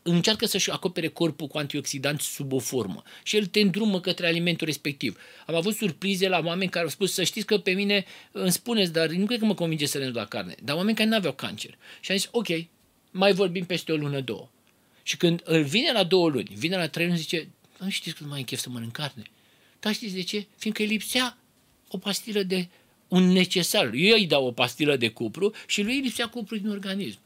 [0.02, 4.68] încearcă să-și acopere corpul cu antioxidanți sub o formă și el te îndrumă către alimentul
[4.68, 5.18] respectiv.
[5.46, 8.92] Am avut surprize la oameni care au spus să știți că pe mine îmi spuneți,
[8.92, 11.34] dar nu cred că mă convinge să renunț la carne, dar oameni care nu aveau
[11.34, 11.78] cancer.
[12.00, 12.48] Și am zis, ok,
[13.12, 14.50] mai vorbim peste o lună, două.
[15.04, 18.24] Și când îl vine la două luni, vine la trei luni, zice, nu știți că
[18.24, 19.24] nu mai e chef să mănânc carne.
[19.80, 20.48] Dar știți de ce?
[20.58, 21.38] Fiindcă îi lipsea
[21.88, 22.68] o pastilă de
[23.08, 23.92] un necesar.
[23.94, 27.20] Eu îi dau o pastilă de cupru și lui îi lipsea cupru din organism.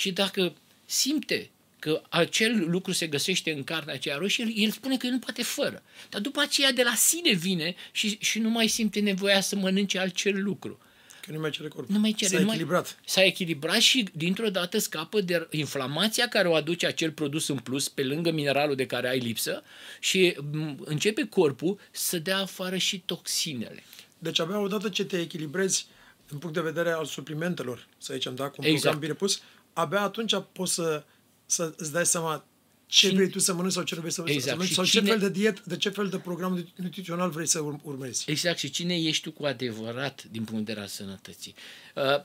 [0.00, 0.52] Și dacă
[0.86, 5.12] simte că acel lucru se găsește în carnea aceea roșie, el, el spune că el
[5.12, 5.82] nu poate fără.
[6.08, 9.98] Dar după aceea de la sine vine și, și nu mai simte nevoia să mănânce
[9.98, 10.78] acel lucru.
[11.20, 11.94] Că nu mai cere corpul.
[11.94, 12.30] Nu mai cere.
[12.30, 12.98] S-a nu mai- echilibrat.
[13.04, 17.88] S-a echilibrat și dintr-o dată scapă de inflamația care o aduce acel produs în plus
[17.88, 19.62] pe lângă mineralul de care ai lipsă
[19.98, 23.82] și m, începe corpul să dea afară și toxinele.
[24.18, 25.86] Deci abia odată ce te echilibrezi
[26.28, 28.80] din punct de vedere al suplimentelor, să zicem, da, cu un Exact.
[28.80, 31.04] program bine pus, abia atunci poți să,
[31.46, 32.44] să îți dai seama
[32.86, 34.42] ce Cine- vrei tu să mănânci sau ce nu vrei să, Exact.
[34.44, 37.30] să mănânci Și sau cine- ce fel de diet, de ce fel de program nutrițional
[37.30, 38.30] vrei să ur- urmezi.
[38.30, 38.58] Exact.
[38.58, 41.54] Și cine ești tu cu adevărat din punct de vedere al sănătății?
[41.94, 42.24] Uh,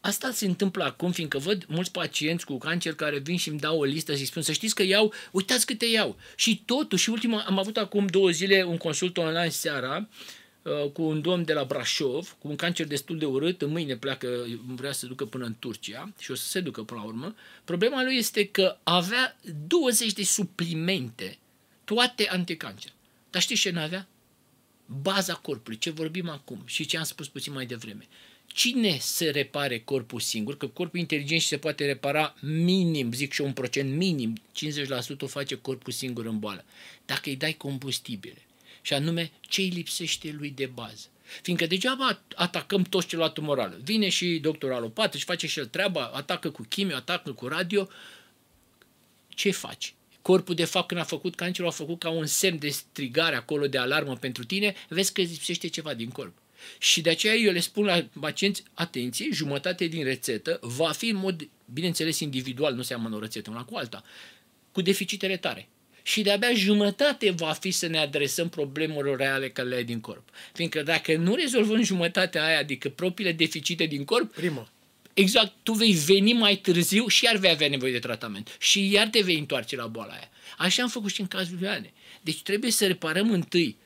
[0.00, 3.78] Asta se întâmplă acum, fiindcă văd mulți pacienți cu cancer care vin și îmi dau
[3.78, 6.16] o listă și spun să știți că iau, uitați câte iau.
[6.36, 10.06] Și totuși, ultima, am avut acum două zile un consult online seara uh,
[10.92, 14.28] cu un domn de la Brașov, cu un cancer destul de urât, în mâine pleacă,
[14.66, 17.34] vrea să se ducă până în Turcia și o să se ducă până la urmă.
[17.64, 21.38] Problema lui este că avea 20 de suplimente,
[21.84, 22.92] toate anticancer.
[23.30, 24.08] Dar știți ce n-avea?
[24.86, 28.08] baza corpului, ce vorbim acum și ce am spus puțin mai devreme.
[28.46, 30.56] Cine se repare corpul singur?
[30.56, 34.40] Că corpul inteligent și se poate repara minim, zic și eu un procent minim,
[35.16, 36.64] 50% o face corpul singur în boală.
[37.06, 38.42] Dacă îi dai combustibile.
[38.84, 41.06] Și anume, ce îi lipsește lui de bază.
[41.42, 43.80] Fiindcă degeaba atacăm toți celălalt umorală.
[43.84, 47.88] Vine și doctorul alopat, își face și el treaba, atacă cu chimio, atacă cu radio,
[49.28, 49.94] ce faci?
[50.22, 53.66] Corpul, de fapt, când a făcut cancerul, a făcut ca un semn de strigare acolo,
[53.66, 56.36] de alarmă pentru tine, vezi că îți lipsește ceva din corp.
[56.78, 61.16] Și de aceea eu le spun la pacienți, atenție, jumătate din rețetă va fi în
[61.16, 64.04] mod, bineînțeles, individual, nu seamănă o rețetă una cu alta,
[64.72, 65.68] cu deficitele tare.
[66.06, 70.28] Și de-abia jumătate va fi să ne adresăm problemelor reale care le ai din corp.
[70.52, 74.68] Fiindcă dacă nu rezolvăm jumătatea aia, adică propriile deficite din corp, Prima.
[75.14, 78.56] Exact, tu vei veni mai târziu și iar vei avea nevoie de tratament.
[78.60, 80.28] Și iar te vei întoarce la boala aia.
[80.58, 81.92] Așa am făcut și în cazul lui Ane.
[82.20, 83.76] Deci trebuie să reparăm întâi,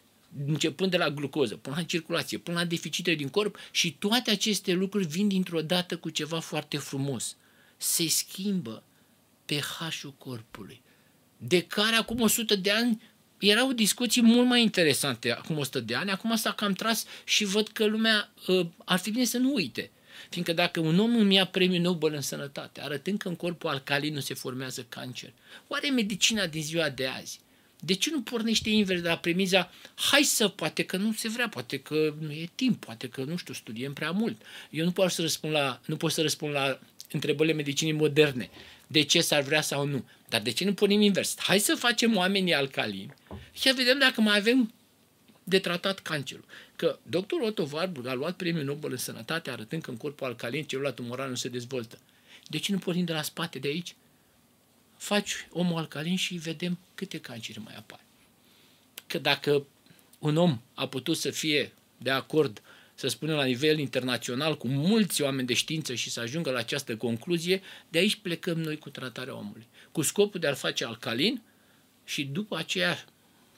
[0.46, 4.72] începând de la glucoză, până la circulație, până la deficitele din corp și toate aceste
[4.72, 7.36] lucruri vin dintr-o dată cu ceva foarte frumos.
[7.76, 8.82] Se schimbă
[9.44, 10.80] pH-ul corpului,
[11.38, 13.02] de care acum 100 de ani
[13.38, 17.68] erau discuții mult mai interesante acum 100 de ani, acum s-a cam tras și văd
[17.68, 19.90] că lumea uh, ar fi bine să nu uite.
[20.30, 24.14] Fiindcă dacă un om îmi ia premiul Nobel în sănătate, arătând că în corpul alcalin
[24.14, 25.32] nu se formează cancer,
[25.68, 27.40] oare medicina din ziua de azi,
[27.80, 31.48] de ce nu pornește invers de la premiza, hai să, poate că nu se vrea,
[31.48, 34.42] poate că nu e timp, poate că, nu știu, studiem prea mult.
[34.70, 36.78] Eu nu pot să răspund la, nu pot să răspund la
[37.12, 38.50] întrebările medicinii moderne,
[38.86, 40.04] de ce s-ar vrea sau nu.
[40.28, 41.34] Dar de ce nu punem invers?
[41.38, 43.14] Hai să facem oamenii alcalini
[43.52, 44.72] și să vedem dacă mai avem
[45.44, 46.44] de tratat cancerul.
[46.76, 50.64] Că doctorul Otto Warburg a luat premiul Nobel în sănătate arătând că în corpul alcalin
[50.64, 51.98] celula tumoral nu se dezvoltă.
[52.46, 53.94] De ce nu pornim de la spate de aici?
[54.98, 58.00] faci omul alcalin și vedem câte cancere mai apar.
[59.06, 59.66] Că dacă
[60.18, 62.62] un om a putut să fie de acord,
[62.98, 66.96] să spunem, la nivel internațional, cu mulți oameni de știință și să ajungă la această
[66.96, 69.66] concluzie, de aici plecăm noi cu tratarea omului.
[69.92, 71.42] Cu scopul de a-l face alcalin
[72.04, 73.04] și după aceea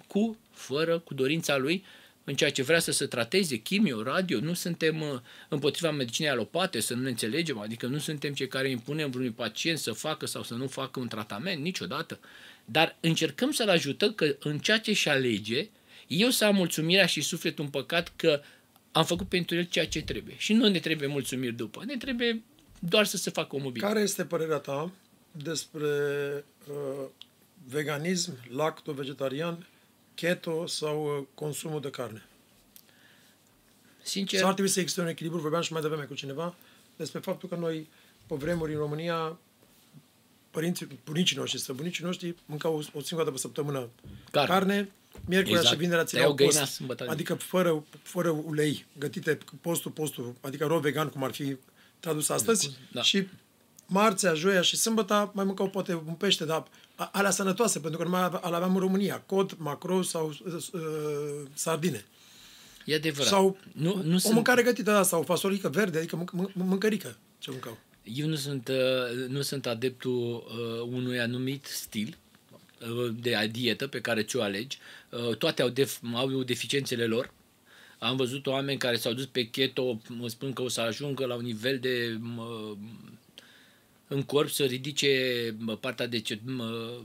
[0.07, 1.85] cu, fără, cu dorința lui,
[2.25, 6.81] în ceea ce vrea să se trateze, chimio, radio, nu suntem uh, împotriva medicinei alopate,
[6.81, 10.43] să nu ne înțelegem, adică nu suntem cei care impunem vreunui pacient să facă sau
[10.43, 12.19] să nu facă un tratament, niciodată.
[12.65, 15.69] Dar încercăm să-l ajutăm că în ceea ce și alege,
[16.07, 18.43] eu să am mulțumirea și sufletul împăcat că
[18.93, 20.35] am făcut pentru el ceea ce trebuie.
[20.39, 22.43] Și nu ne trebuie mulțumiri după, ne trebuie
[22.79, 23.87] doar să se facă omul bine.
[23.87, 24.91] Care este părerea ta
[25.33, 25.89] despre
[26.69, 27.07] uh,
[27.69, 29.67] veganism, lacto-vegetarian,
[30.15, 32.25] keto sau uh, consumul de carne?
[34.03, 36.55] Sincer, Sau ar trebui să existe un echilibru, vorbeam și mai devreme cu cineva,
[36.97, 37.89] despre faptul că noi,
[38.27, 39.39] pe vremuri în România,
[40.51, 43.89] părinții, bunicii noștri, străbunicii noștri mâncau o, o singură dată pe săptămână
[44.31, 44.49] Carne.
[44.49, 44.91] carne,
[45.27, 45.75] miercurea Exact.
[45.77, 47.07] și vinerea Tăiau țineau găina post, sâmbătă.
[47.09, 51.57] adică fără, fără ulei, gătite postul, postul, adică ro vegan, cum ar fi
[52.01, 53.03] tradus astăzi, Da.
[53.03, 53.27] și
[53.87, 58.05] marțea, joia și sâmbătă mai mâncau poate un pește, dar a- alea sănătoase, pentru că
[58.05, 60.81] numai ale aveam în România, cod, macro sau uh, uh,
[61.55, 62.05] sardine.
[62.85, 63.29] e adevărat.
[63.29, 67.17] Sau nu, nu o sunt, mâncare gătită, da, sau fasolică verde, adică mânc- mânc- mâncărică
[67.39, 67.79] ce mâncau.
[68.03, 72.30] Eu nu sunt, uh, nu sunt adeptul uh, unui anumit stil uh,
[73.15, 74.79] de dietă pe care ți-o alegi.
[75.11, 77.33] Uh, toate au, def- au deficiențele lor.
[77.99, 81.35] Am văzut oameni care s-au dus pe keto, mă spun că o să ajungă la
[81.35, 82.77] un nivel de mă,
[84.09, 87.01] în corp să ridice mă, partea de ce, mă,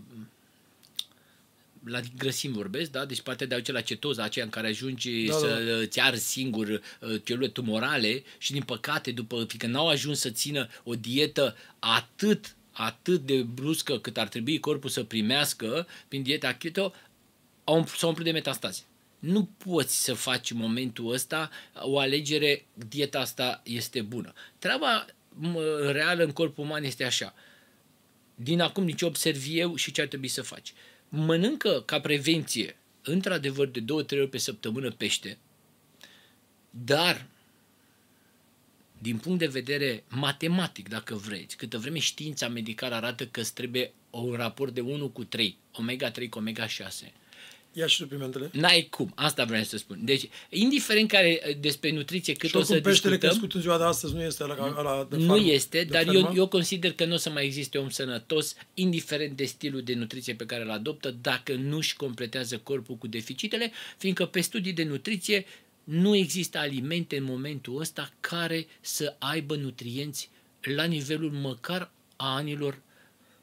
[1.86, 3.06] la grăsimi vorbesc, da?
[3.06, 5.48] Deci partea de a duce la cetoză, aceea în care ajungi Da, da, da.
[5.48, 10.30] să îți arzi singur uh, celule tumorale și din păcate, după fiindcă n-au ajuns să
[10.30, 16.54] țină o dietă atât atât de bruscă cât ar trebui corpul să primească prin dieta
[16.54, 16.94] keto,
[17.64, 18.82] au, s-au umplut de metastaze.
[19.20, 24.34] Nu poți să faci în momentul ăsta o alegere, dieta asta este bună.
[24.60, 27.34] Treaba mă, reală în corpul uman este așa.
[28.36, 30.74] Din acum nici observ eu și ce ar trebui să faci.
[31.10, 35.38] Mănâncă ca prevenție, într-adevăr, de două, trei ori pe săptămână pește,
[36.70, 37.26] dar
[39.06, 43.94] din punct de vedere matematic, dacă vreți, câtă vreme știința medicală arată că îți trebuie
[44.10, 47.12] un raport de 1 cu 3, omega-3 cu omega-6,
[47.78, 48.50] Ia și suplimentele.
[48.54, 50.00] N-ai cum, asta vreau să spun.
[50.02, 53.78] Deci, indiferent care despre nutriție cât Și o să oricum peștele discutăm, crescut în ziua
[53.78, 56.20] de astăzi nu este la, la de nu farm, este, de dar fermă.
[56.20, 59.94] eu, eu consider că nu o să mai existe om sănătos, indiferent de stilul de
[59.94, 64.74] nutriție pe care îl adoptă, dacă nu își completează corpul cu deficitele, fiindcă pe studii
[64.74, 65.46] de nutriție
[65.86, 70.30] nu există alimente în momentul ăsta care să aibă nutrienți
[70.62, 72.82] la nivelul măcar a anilor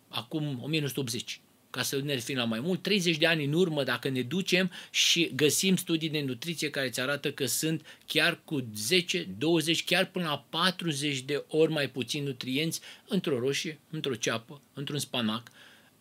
[0.08, 1.40] acum 1980
[1.72, 4.70] ca să ne referim la mai mult, 30 de ani în urmă, dacă ne ducem
[4.90, 10.06] și găsim studii de nutriție care îți arată că sunt chiar cu 10, 20, chiar
[10.06, 15.50] până la 40 de ori mai puțin nutrienți într-o roșie, într-o ceapă, într-un spanac,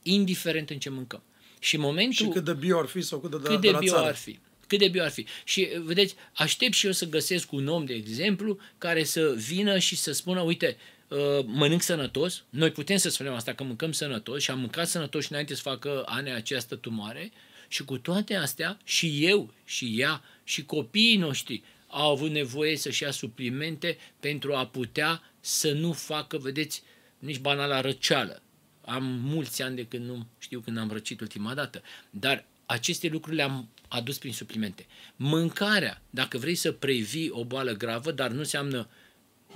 [0.03, 1.23] indiferent în ce mâncăm.
[1.59, 3.71] Și în momentul Și cât de bio ar fi sau cât de, cât de, de
[3.71, 4.07] la bio țară.
[4.07, 4.39] ar fi.
[4.71, 5.25] Cât de bio ar fi.
[5.43, 9.95] Și, vedeți, aștept și eu să găsesc un om, de exemplu, care să vină și
[9.95, 14.51] să spună, uite, uh, mănânc sănătos, noi putem să spunem asta, că mâncăm sănătos și
[14.51, 17.31] am mâncat sănătos și înainte să facă ane această tumoare
[17.67, 23.03] și cu toate astea, și eu, și ea, și copiii noștri au avut nevoie să-și
[23.03, 26.83] ia suplimente pentru a putea să nu facă, vedeți,
[27.19, 28.41] nici banala răceală.
[28.81, 33.35] Am mulți ani de când nu știu când am răcit ultima dată, dar aceste lucruri
[33.35, 34.85] le-am adus prin suplimente.
[35.15, 38.89] Mâncarea, dacă vrei să previi o boală gravă, dar nu înseamnă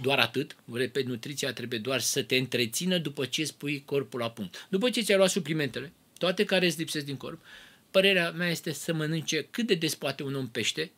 [0.01, 4.31] doar atât, repet, nutriția trebuie doar să te întrețină după ce îți pui corpul la
[4.31, 4.67] punct.
[4.69, 7.41] După ce ți-ai luat suplimentele, toate care îți lipsesc din corp,
[7.91, 10.91] părerea mea este să mănânce cât de des poate un om pește,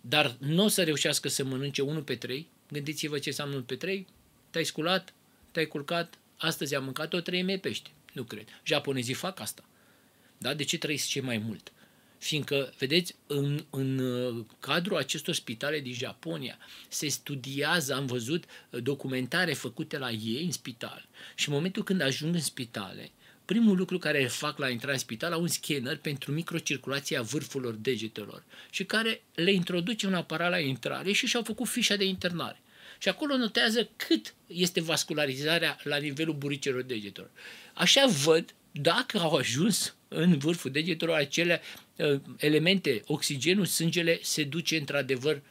[0.00, 2.48] dar nu o să reușească să mănânce 1 pe 3.
[2.70, 4.06] Gândiți-vă ce înseamnă 1 pe 3.
[4.50, 5.14] Te-ai sculat,
[5.50, 7.90] te-ai culcat, astăzi am mâncat o treime pește.
[8.12, 8.48] Nu cred.
[8.64, 9.64] Japonezii fac asta.
[10.38, 10.54] Da?
[10.54, 11.72] De ce trăiesc ce mai mult?
[12.18, 18.82] Fiindcă, vedeți, în, în uh, cadrul acestor spitale din Japonia se studiază, am văzut uh,
[18.82, 23.10] documentare făcute la ei în spital și în momentul când ajung în spitale,
[23.44, 27.74] primul lucru care îl fac la intrarea în spital au un scanner pentru microcirculația vârfurilor
[27.74, 32.60] degetelor și care le introduce un aparat la intrare și și-au făcut fișa de internare.
[32.98, 37.30] Și acolo notează cât este vascularizarea la nivelul buricelor degetelor.
[37.74, 41.60] Așa văd dacă au ajuns în vârful degetelor acele
[41.96, 45.42] uh, elemente, oxigenul, sângele se duce într-adevăr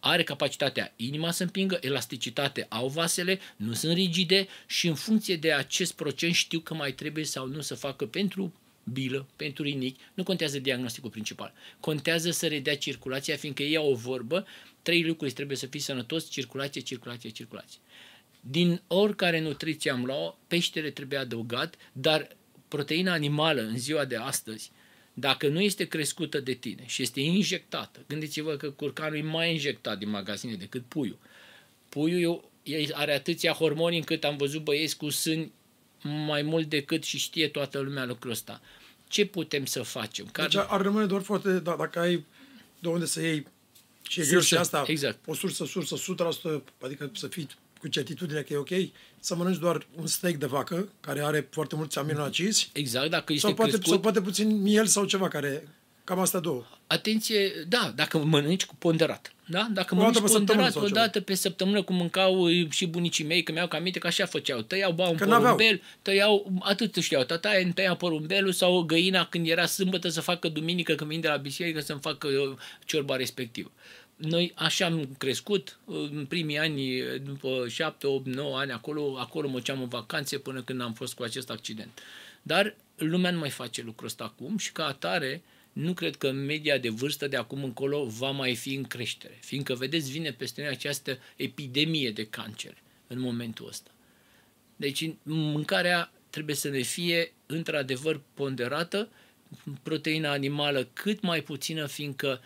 [0.00, 5.52] are capacitatea inima să împingă, elasticitate au vasele, nu sunt rigide și în funcție de
[5.52, 8.52] acest procent știu că mai trebuie sau nu să facă pentru
[8.92, 11.52] bilă, pentru rinichi, nu contează diagnosticul principal.
[11.80, 14.46] Contează să redea circulația, fiindcă ei au o vorbă,
[14.82, 17.80] trei lucruri trebuie să fii sănătos, circulație, circulație, circulație.
[18.40, 22.36] Din oricare nutriție am luat, peștele trebuie adăugat, dar
[22.76, 24.70] proteina animală în ziua de astăzi,
[25.14, 29.98] dacă nu este crescută de tine și este injectată, gândiți-vă că curcanul e mai injectat
[29.98, 31.18] din magazine decât puiul.
[31.88, 32.50] Puiul
[32.92, 35.52] are atâția hormoni încât am văzut băieți cu sâni
[36.26, 38.60] mai mult decât și știe toată lumea lucrul ăsta.
[39.08, 40.26] Ce putem să facem?
[40.32, 40.48] Care...
[40.48, 42.24] Deci ar rămâne doar foarte, da, dacă ai
[42.78, 43.46] de unde să iei
[44.08, 45.18] și e greu și asta, exact.
[45.26, 45.96] o sursă, sursă,
[46.60, 47.48] 100%, adică să fii
[47.80, 51.76] cu certitudine că e ok, să mănânci doar un steak de vacă, care are foarte
[51.76, 52.70] mulți aminoacizi.
[52.72, 53.92] Exact, dacă este sau poate, crescut...
[53.92, 55.68] sau poate puțin miel sau ceva care...
[56.04, 56.64] Cam asta două.
[56.86, 59.34] Atenție, da, dacă mănânci cu ponderat.
[59.46, 59.68] Da?
[59.72, 63.68] Dacă o mănânci ponderat o dată pe săptămână, cum mâncau și bunicii mei, că mi-au
[63.70, 64.60] aminte că așa făceau.
[64.60, 70.08] Tăiau, bau un porumbel, tăiau, atât știau, tataie, tăia porumbelul sau găina când era sâmbătă
[70.08, 72.28] să facă duminică când vin de la biserică să-mi facă
[72.84, 73.70] ciorba respectivă.
[74.16, 79.60] Noi așa am crescut în primii ani, după 7, 8, 9 ani, acolo, acolo mă
[79.60, 82.00] ceam în vacanțe până când am fost cu acest accident.
[82.42, 86.78] Dar lumea nu mai face lucrul ăsta acum și ca atare nu cred că media
[86.78, 90.70] de vârstă de acum încolo va mai fi în creștere, fiindcă, vedeți, vine peste noi
[90.70, 92.76] această epidemie de cancer
[93.06, 93.90] în momentul ăsta.
[94.76, 99.08] Deci mâncarea trebuie să ne fie într-adevăr ponderată,
[99.82, 102.40] proteina animală cât mai puțină, fiindcă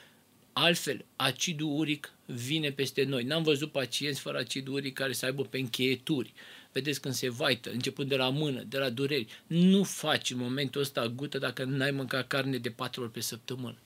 [0.52, 3.22] Altfel, acidul uric vine peste noi.
[3.22, 6.32] N-am văzut pacienți fără acid uric care să aibă pe încheieturi.
[6.72, 9.42] Vedeți când se vaită, începând de la mână, de la dureri.
[9.46, 13.76] Nu faci în momentul ăsta gută dacă n-ai mâncat carne de patru ori pe săptămână.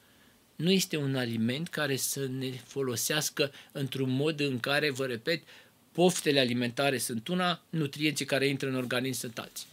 [0.57, 5.43] Nu este un aliment care să ne folosească într-un mod în care, vă repet,
[5.93, 9.67] poftele alimentare sunt una, nutrienții care intră în organism sunt alții.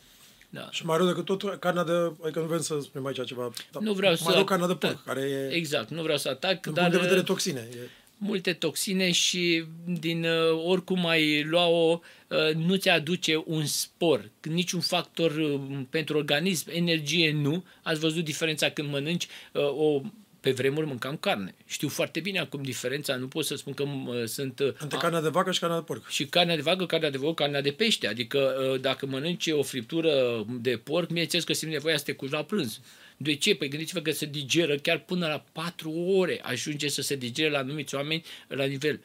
[0.53, 0.67] Da.
[0.71, 2.11] Și mai rău decât tot, carnea de...
[2.23, 3.51] Adică nu vrem să spunem aici ceva...
[3.79, 4.31] Nu vreau mai să...
[4.33, 5.13] rău carnea de porc, da.
[5.13, 5.55] care e...
[5.55, 6.83] Exact, nu vreau să atac, din dar...
[6.83, 7.67] punct de vedere toxine.
[7.71, 7.77] E...
[8.17, 14.79] Multe toxine și din uh, oricum ai lua-o, uh, nu ți aduce un spor, niciun
[14.79, 15.59] factor uh,
[15.89, 17.63] pentru organism, energie nu.
[17.81, 20.01] Ați văzut diferența când mănânci uh, o
[20.41, 21.55] pe vremuri mâncam carne.
[21.65, 24.59] Știu foarte bine acum diferența, nu pot să spun că uh, sunt...
[24.59, 26.07] Uh, Între carnea de vacă și carnea de porc.
[26.07, 28.07] Și carnea de vacă, carnea de porc, carnea de pește.
[28.07, 32.31] Adică uh, dacă mănânci o friptură de porc, mie că simt nevoia să te cuci
[32.31, 32.79] la prânz.
[33.17, 33.55] De ce?
[33.55, 36.39] Păi gândiți-vă că se digeră chiar până la 4 ore.
[36.43, 39.01] Ajunge să se digere la anumiți oameni la nivel.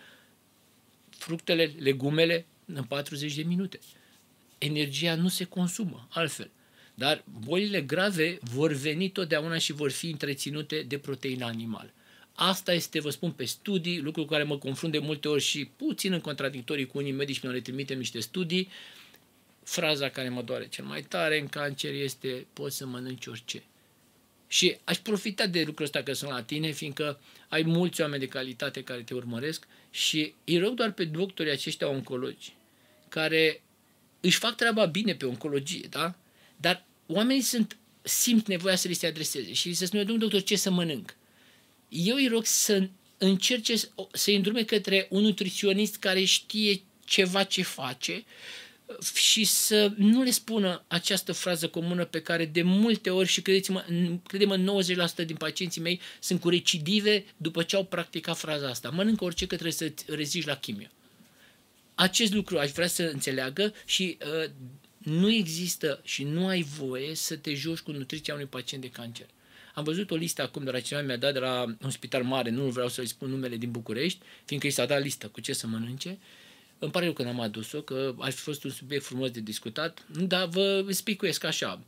[1.19, 3.79] Fructele, legumele, în 40 de minute.
[4.59, 6.51] Energia nu se consumă altfel.
[6.99, 11.91] Dar bolile grave vor veni totdeauna și vor fi întreținute de proteina animală.
[12.35, 15.65] Asta este, vă spun, pe studii, lucru cu care mă confrunt de multe ori și
[15.65, 18.69] puțin în contradictorii cu unii medici, când le trimitem niște studii.
[19.63, 23.63] Fraza care mă doare cel mai tare în cancer este poți să mănânci orice.
[24.49, 28.29] Și aș profita de lucrul ăsta că sunt la tine, fiindcă ai mulți oameni de
[28.29, 32.53] calitate care te urmăresc și îi rog doar pe doctorii aceștia oncologi,
[33.09, 33.63] care
[34.21, 36.15] își fac treaba bine pe oncologie, da?
[36.57, 40.57] Dar oamenii sunt, simt nevoia să li se adreseze și să spună, domnul doctor, ce
[40.57, 41.17] să mănânc?
[41.89, 42.89] Eu îi rog să
[43.19, 43.75] încerce
[44.13, 48.25] să-i îndrume către un nutriționist care știe ceva ce face
[49.15, 53.85] și să nu le spună această frază comună pe care de multe ori și credeți-mă,
[54.27, 54.83] crede-mă
[55.23, 58.91] 90% din pacienții mei sunt cu recidive după ce au practicat fraza asta.
[58.91, 60.87] Mănâncă orice că trebuie să reziști la chimio.
[61.95, 64.51] Acest lucru aș vrea să înțeleagă și uh,
[65.07, 69.27] nu există și nu ai voie să te joci cu nutriția unui pacient de cancer.
[69.75, 72.51] Am văzut o listă acum de la cineva mi-a dat de la un spital mare,
[72.51, 75.67] nu vreau să-i spun numele din București, fiindcă i s-a dat listă cu ce să
[75.67, 76.19] mănânce.
[76.79, 80.07] Îmi pare eu că n-am adus-o, că ar fi fost un subiect frumos de discutat,
[80.19, 81.83] dar vă spicuiesc așa.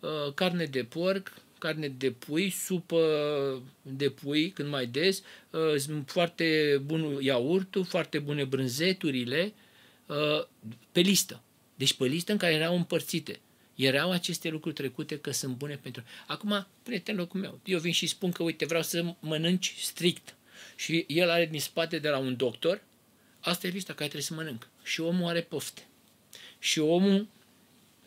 [0.00, 6.80] Uh, carne de porc, carne de pui, supă de pui când mai des, uh, foarte
[6.84, 9.52] bun iaurtul, foarte bune brânzeturile,
[10.06, 10.46] uh,
[10.92, 11.42] pe listă.
[11.82, 13.40] Deci pe listă în care erau împărțite.
[13.74, 16.02] Erau aceste lucruri trecute că sunt bune pentru...
[16.26, 17.60] Acum, pune-te în locul meu.
[17.64, 20.34] Eu vin și spun că, uite, vreau să mănânci strict.
[20.76, 22.82] Și el are din spate de la un doctor,
[23.40, 24.68] asta e lista care trebuie să mănânc.
[24.82, 25.86] Și omul are pofte.
[26.58, 27.28] Și omul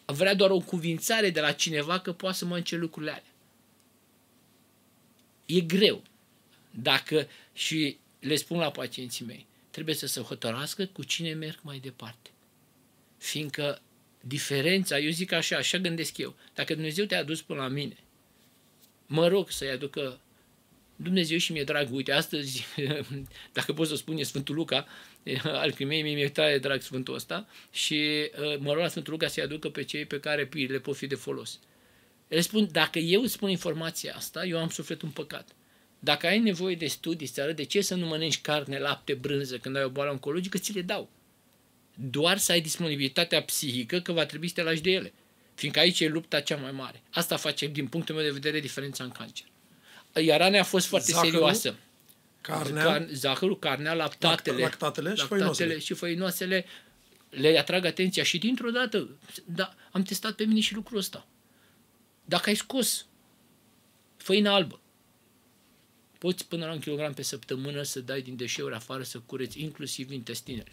[0.05, 3.34] vrea doar o cuvințare de la cineva că poate să mănânce lucrurile alea.
[5.45, 6.03] E greu.
[6.71, 11.80] Dacă și le spun la pacienții mei, trebuie să se hotărască cu cine merg mai
[11.80, 12.30] departe.
[13.26, 13.82] Fiindcă
[14.21, 17.97] diferența, eu zic așa, așa gândesc eu, dacă Dumnezeu te-a adus până la mine,
[19.05, 20.19] mă rog să-i aducă
[20.95, 21.93] Dumnezeu și mi-e drag.
[21.93, 22.65] Uite, astăzi,
[23.57, 24.88] dacă pot să spun, e Sfântul Luca,
[25.43, 29.43] al crimei, mi-e tare drag Sfântul ăsta și uh, mă rog la Sfântul Luca să-i
[29.43, 31.59] aducă pe cei pe care le pot fi de folos.
[32.28, 35.49] El spun, dacă eu îți spun informația asta, eu am sufletul în păcat.
[35.99, 39.57] Dacă ai nevoie de studii, să arăt de ce să nu mănânci carne, lapte, brânză
[39.57, 41.09] când ai o boală oncologică, ți le dau.
[41.95, 45.13] Doar să ai disponibilitatea psihică că va trebui să te lași de ele.
[45.55, 47.01] Fiindcă aici e lupta cea mai mare.
[47.11, 49.45] Asta face, din punctul meu de vedere, diferența în cancer.
[50.23, 51.75] Iar Ana a fost foarte Zahărul, serioasă.
[52.41, 55.79] Carnea, Car- zahărul, carnea, lactatele, lactatele și lactatele făinoasele.
[55.79, 56.65] și făinoasele
[57.29, 59.09] le atrag atenția și dintr-o dată,
[59.45, 61.27] da, am testat pe mine și lucrul ăsta.
[62.25, 63.05] Dacă ai scos
[64.17, 64.79] făina albă,
[66.17, 70.11] poți până la un kilogram pe săptămână să dai din deșeuri afară, să cureți inclusiv
[70.11, 70.71] intestinele.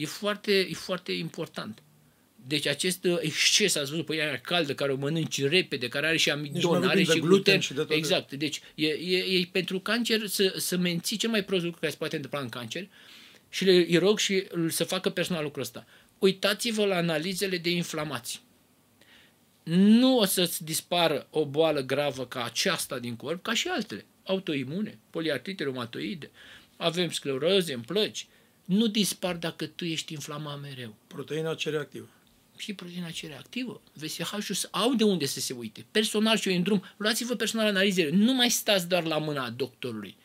[0.00, 1.82] E foarte, e foarte important.
[2.46, 6.16] Deci acest uh, exces, ați văzut, păi aia caldă, care o mănânci repede, care are
[6.16, 7.60] și mai amidon, vorbim are de și gluten gluten.
[7.60, 7.94] și de toate.
[7.94, 8.32] exact.
[8.32, 11.98] Deci e, e, e pentru cancer să, să menții cel mai prost lucru care se
[11.98, 12.88] poate întâmpla în cancer
[13.48, 15.86] și le îi rog și îl- să facă personal lucrul ăsta.
[16.18, 18.40] Uitați-vă la analizele de inflamații.
[19.62, 24.04] Nu o să-ți dispară o boală gravă ca aceasta din corp, ca și altele.
[24.24, 26.30] Autoimune, poliartrite reumatoide,
[26.76, 28.26] avem scleroze în plăci.
[28.70, 32.08] Nu dispar dacă tu ești inflamat mereu Proteina C reactivă.
[32.56, 33.80] și proteina C reactivă.
[33.92, 35.86] VSH-ul au de unde să se uite.
[35.90, 38.10] Personal și eu în drum, luați-vă personal analizele.
[38.10, 40.16] Nu mai stați doar la mâna doctorului.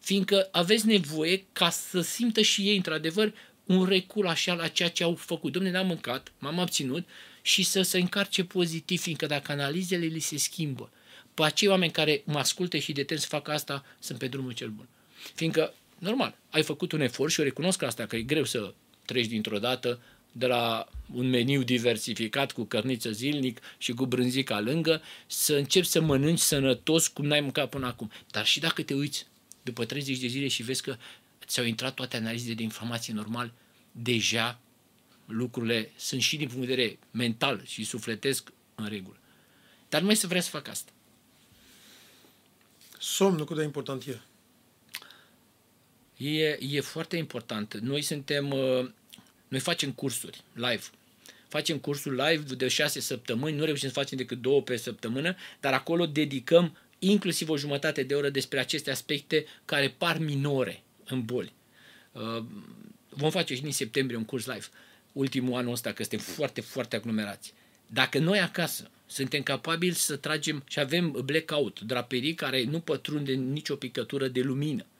[0.00, 5.02] Fiindcă aveți nevoie ca să simtă și ei, într-adevăr, un recul așa la ceea ce
[5.02, 5.52] au făcut.
[5.52, 7.06] Domne, n-am mâncat, m-am abținut
[7.42, 10.90] și să se încarce pozitiv, fiindcă dacă analizele li se schimbă,
[11.34, 14.68] pe acei oameni care mă ascultă și determin să facă asta, sunt pe drumul cel
[14.68, 14.88] bun.
[15.34, 18.74] Fiindcă, normal, ai făcut un efort și eu recunosc asta, că e greu să
[19.04, 20.00] treci dintr-o dată
[20.32, 26.00] de la un meniu diversificat cu cărniță zilnic și cu brânzica lângă, să începi să
[26.00, 28.10] mănânci sănătos cum n-ai mâncat până acum.
[28.30, 29.26] Dar și dacă te uiți
[29.62, 30.96] după 30 de zile și vezi că
[31.46, 33.52] ți-au intrat toate analizele de informații normal,
[33.92, 34.60] deja
[35.26, 39.16] lucrurile sunt și din punct de vedere mental și sufletesc în regulă.
[39.88, 40.92] Dar nu mai să vrea să fac asta.
[42.98, 44.20] Somnul, cât de important e.
[46.18, 47.74] E, e foarte important.
[47.74, 48.90] Noi suntem, uh,
[49.48, 50.82] noi facem cursuri live.
[51.48, 55.72] Facem cursul live de șase săptămâni, nu reușim să facem decât două pe săptămână, dar
[55.72, 61.52] acolo dedicăm inclusiv o jumătate de oră despre aceste aspecte care par minore în boli.
[62.12, 62.44] Uh,
[63.08, 64.66] Vom face și din septembrie un curs live,
[65.12, 67.52] ultimul anul ăsta, că suntem foarte, foarte aglomerați.
[67.86, 73.76] Dacă noi acasă suntem capabili să tragem și avem blackout, draperii care nu pătrunde nicio
[73.76, 74.97] picătură de lumină, Uh,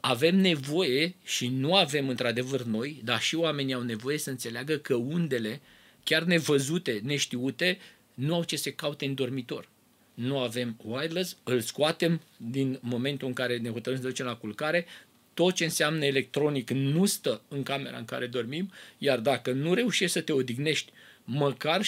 [0.00, 4.94] avem nevoie și nu avem într-adevăr noi, dar și oamenii au nevoie să înțeleagă că
[4.94, 5.60] undele,
[6.04, 7.78] chiar nevăzute, neștiute,
[8.14, 9.68] nu au ce se caute în dormitor.
[10.14, 14.86] Nu avem wireless, îl scoatem din momentul în care ne hotărâm să ducem la culcare,
[15.34, 20.12] tot ce înseamnă electronic nu stă în camera în care dormim, iar dacă nu reușești
[20.12, 20.92] să te odihnești
[21.24, 21.84] măcar 7-8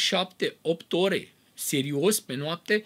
[0.90, 2.84] ore serios pe noapte,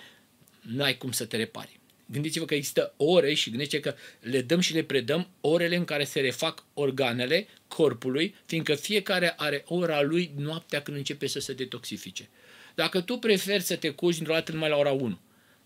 [0.60, 1.80] n-ai cum să te repari.
[2.06, 6.04] Gândiți-vă că există ore și gândiți că le dăm și le predăm orele în care
[6.04, 12.28] se refac organele corpului, fiindcă fiecare are ora lui noaptea când începe să se detoxifice.
[12.74, 15.20] Dacă tu preferi să te culci într-o dată numai la ora 1,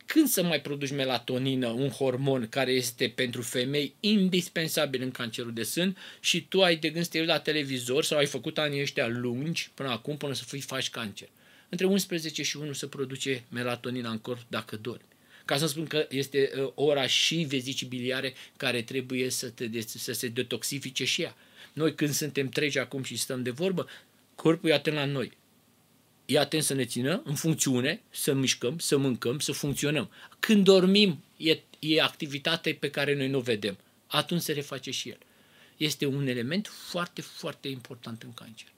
[0.06, 5.62] când să mai produci melatonină, un hormon care este pentru femei indispensabil în cancerul de
[5.62, 8.80] sân și tu ai de gând să te uiți la televizor sau ai făcut anii
[8.80, 11.28] ăștia lungi până acum până să fii faci cancer.
[11.68, 15.15] Între 11 și 1 se produce melatonina în corp dacă dormi.
[15.46, 19.80] Ca să spun că este uh, ora și vezicii biliare care trebuie să, te, de,
[19.80, 21.36] să se detoxifice și ea.
[21.72, 23.86] Noi când suntem treci acum și stăm de vorbă,
[24.34, 25.32] corpul e atent la noi.
[26.26, 30.10] E atent să ne țină în funcțiune, să mișcăm, să mâncăm, să funcționăm.
[30.38, 33.78] Când dormim, e, e activitate pe care noi nu o vedem.
[34.06, 35.18] Atunci se reface și el.
[35.76, 38.68] Este un element foarte, foarte important în cancer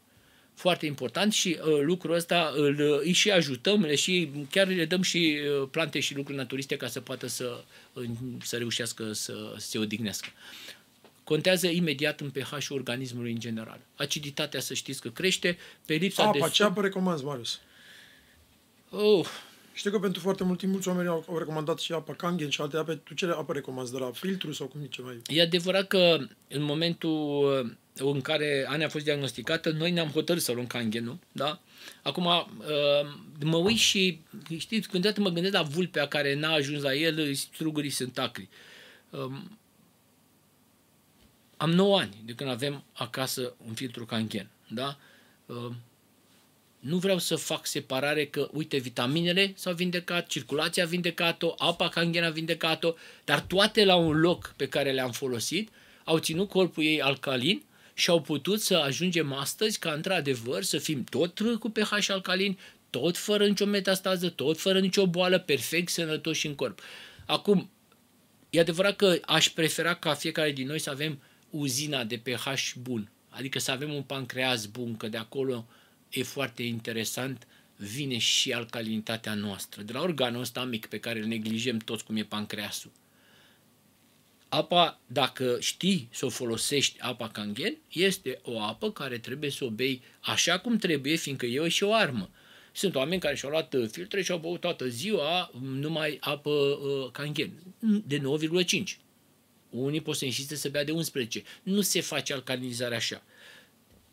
[0.58, 4.84] foarte important și uh, lucrul ăsta îl, uh, îi și ajutăm, le și, chiar le
[4.84, 8.04] dăm și uh, plante și lucruri naturiste ca să poată să, uh,
[8.42, 10.28] să reușească să se odihnească.
[11.24, 13.80] Contează imediat în pH-ul organismului în general.
[13.96, 16.38] Aciditatea, să știți că crește, pe lipsa de...
[16.38, 17.60] Apa, ce apă recomanzi, Marius?
[18.90, 19.26] Oh,
[19.78, 22.60] Știu că pentru foarte mult timp mulți oameni au, au recomandat și apa Kangen și
[22.60, 22.94] alte ape.
[22.94, 23.92] Tu ce apă recomanzi?
[23.92, 25.22] De la filtru sau cum e ce mai...
[25.26, 26.18] E adevărat că
[26.48, 27.10] în momentul
[27.94, 31.60] uh, în care Ana a fost diagnosticată, noi ne-am hotărât să luăm cangenul, da?
[32.02, 32.34] Acum, uh,
[33.44, 34.20] mă uit și,
[34.58, 38.48] știți, câteodată mă gândesc la vulpea care n-a ajuns la el, strugurii sunt acri.
[39.10, 39.58] Um,
[41.56, 44.98] Am 9 ani de când avem acasă un filtru cangen, da?
[46.80, 51.88] Uh, Nu vreau să fac separare că, uite, vitaminele s-au vindecat, circulația a vindecat-o, apa
[51.88, 55.70] canghen a vindecat-o, dar toate la un loc pe care le-am folosit
[56.04, 57.62] au ținut corpul ei alcalin
[57.94, 62.58] și au putut să ajungem astăzi ca într-adevăr să fim tot cu pH alcalin,
[62.90, 66.80] tot fără nicio metastază, tot fără nicio boală, perfect sănătoși în corp.
[67.26, 67.70] Acum,
[68.50, 73.10] e adevărat că aș prefera ca fiecare din noi să avem uzina de pH bun,
[73.28, 75.66] adică să avem un pancreas bun, că de acolo
[76.10, 77.46] e foarte interesant,
[77.76, 82.16] vine și alcalinitatea noastră, de la organul ăsta mic pe care îl neglijăm toți cum
[82.16, 82.90] e pancreasul.
[84.48, 89.70] Apa, dacă știi să o folosești, apa canghen, este o apă care trebuie să o
[89.70, 92.30] bei așa cum trebuie, fiindcă e și o armă.
[92.72, 97.10] Sunt oameni care și-au luat uh, filtre și au băut toată ziua numai apă uh,
[97.12, 97.52] canghen,
[98.06, 98.96] de 9,5.
[99.70, 101.42] Unii pot să insiste să bea de 11.
[101.62, 103.22] Nu se face alcalinizarea așa.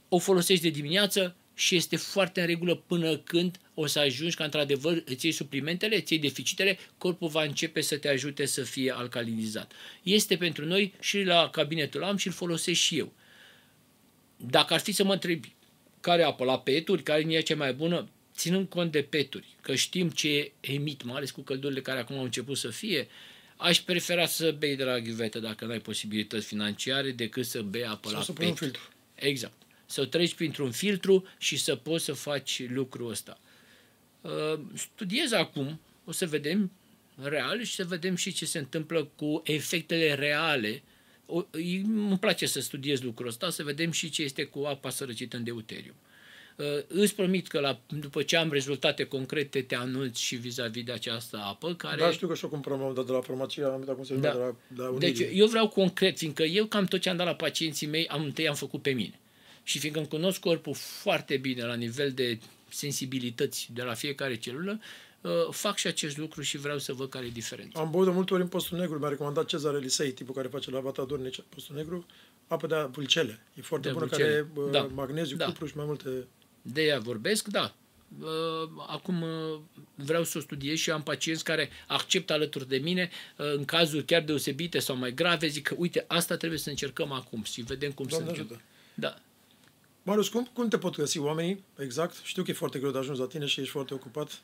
[0.10, 4.44] O folosești de dimineață și este foarte în regulă până când o să ajungi ca
[4.44, 8.92] într-adevăr îți iei suplimentele, îți iei deficitele, corpul va începe să te ajute să fie
[8.92, 9.72] alcalinizat.
[10.04, 13.14] Este pentru noi și la cabinetul am și îl folosesc și eu.
[14.38, 15.56] Dacă ar fi să mă întrebi
[16.00, 20.10] care apă la peturi, care e cea mai bună, ținând cont de peturi, că știm
[20.10, 23.08] ce emit, mai ales cu căldurile care acum au început să fie,
[23.58, 27.86] aș prefera să bei de la ghivetă dacă nu ai posibilități financiare decât să bei
[27.86, 28.72] apă Sau la să pui un peturi.
[28.72, 28.90] filtru.
[29.16, 29.54] Exact.
[29.86, 33.40] Să o treci printr-un filtru și să poți să faci lucrul ăsta.
[34.22, 36.72] Uh, Studiez acum, o să vedem
[37.24, 40.84] real și să vedem și ce se întâmplă cu efectele reale.
[41.26, 44.90] O, îi- îmi place să studiez lucrul ăsta, să vedem și ce este cu apa
[44.90, 45.96] sărăcită în deuterium.
[46.56, 50.92] Uh, Îți promit că la, după ce am rezultate concrete te anunț și vis-a-vis de
[50.92, 51.98] această apă care...
[52.02, 54.14] Da, știu că și eu cumpăram am dat de la farmacie, am dat cum se
[54.14, 54.38] numea, Da.
[54.38, 55.40] de la, de la Deci Unirii.
[55.40, 58.48] eu vreau concret, fiindcă eu cam tot ce am dat la pacienții mei, am întâi
[58.48, 59.20] am făcut pe mine.
[59.68, 62.40] Și fiindcă îmi cunosc corpul foarte bine la nivel de
[62.70, 64.80] sensibilități de la fiecare celulă,
[65.22, 67.80] uh, fac și acest lucru și vreau să văd care e diferența.
[67.80, 70.72] Am băut de multe ori în postul negru, mi-a recomandat Cezar Elisei, tipul care face
[70.72, 72.06] lavatatori în postul negru,
[72.48, 73.40] apă de vulcele.
[73.54, 74.30] E foarte De bună, vulcele.
[74.30, 74.80] care are Da.
[74.80, 74.94] da.
[74.94, 75.46] magneziu, Da.
[75.46, 76.10] cupru și mai multe...
[76.62, 77.76] De ea vorbesc, da.
[78.20, 78.28] Uh,
[78.88, 79.60] Acum uh,
[79.96, 84.06] vreau să o studiez și am pacienți care acceptă alături de mine uh, în cazuri
[84.06, 87.92] chiar deosebite sau mai grave, zic că uite, asta trebuie să încercăm acum și vedem
[87.92, 88.62] cum Doamne să ajută.
[88.94, 89.16] Da.
[90.06, 91.64] Marius, cum, cum te pot găsi oamenii?
[91.80, 92.16] Exact.
[92.24, 94.42] Știu că e foarte greu de ajuns la tine și ești foarte ocupat.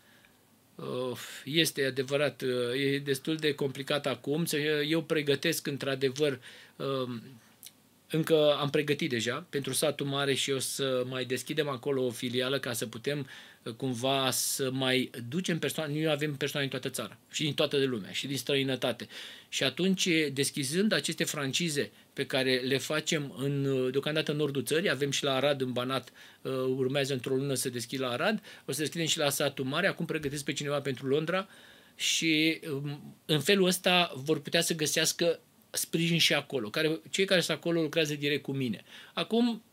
[0.76, 2.50] Uh, Este adevărat, uh,
[2.94, 4.46] e destul de complicat acum.
[4.46, 4.58] Să-
[4.88, 6.40] Eu pregătesc într-adevăr,
[6.76, 7.22] um,
[8.10, 12.60] încă am pregătit deja pentru satul mare și o să mai deschidem acolo o filială
[12.60, 13.28] ca să putem
[13.64, 17.78] uh, cumva să mai ducem persoane, noi avem persoane în toată țara și din toată
[17.86, 19.08] lumea și din străinătate.
[19.50, 24.90] Și atunci, deschizând aceste francize pe care le facem în, uh, deocamdată în nordul țării,
[24.90, 26.10] avem și la Arad în Banat,
[26.42, 29.88] uh, urmează într-o lună să deschid la Arad, o să deschidem și la satul mare,
[29.88, 31.48] acum pregătesc pe cineva pentru Londra
[31.96, 35.40] și um, în felul ăsta vor putea să găsească
[35.70, 36.70] sprijin și acolo.
[36.70, 38.84] Care, cei care sunt acolo lucrează direct cu mine.
[39.14, 39.64] Acum,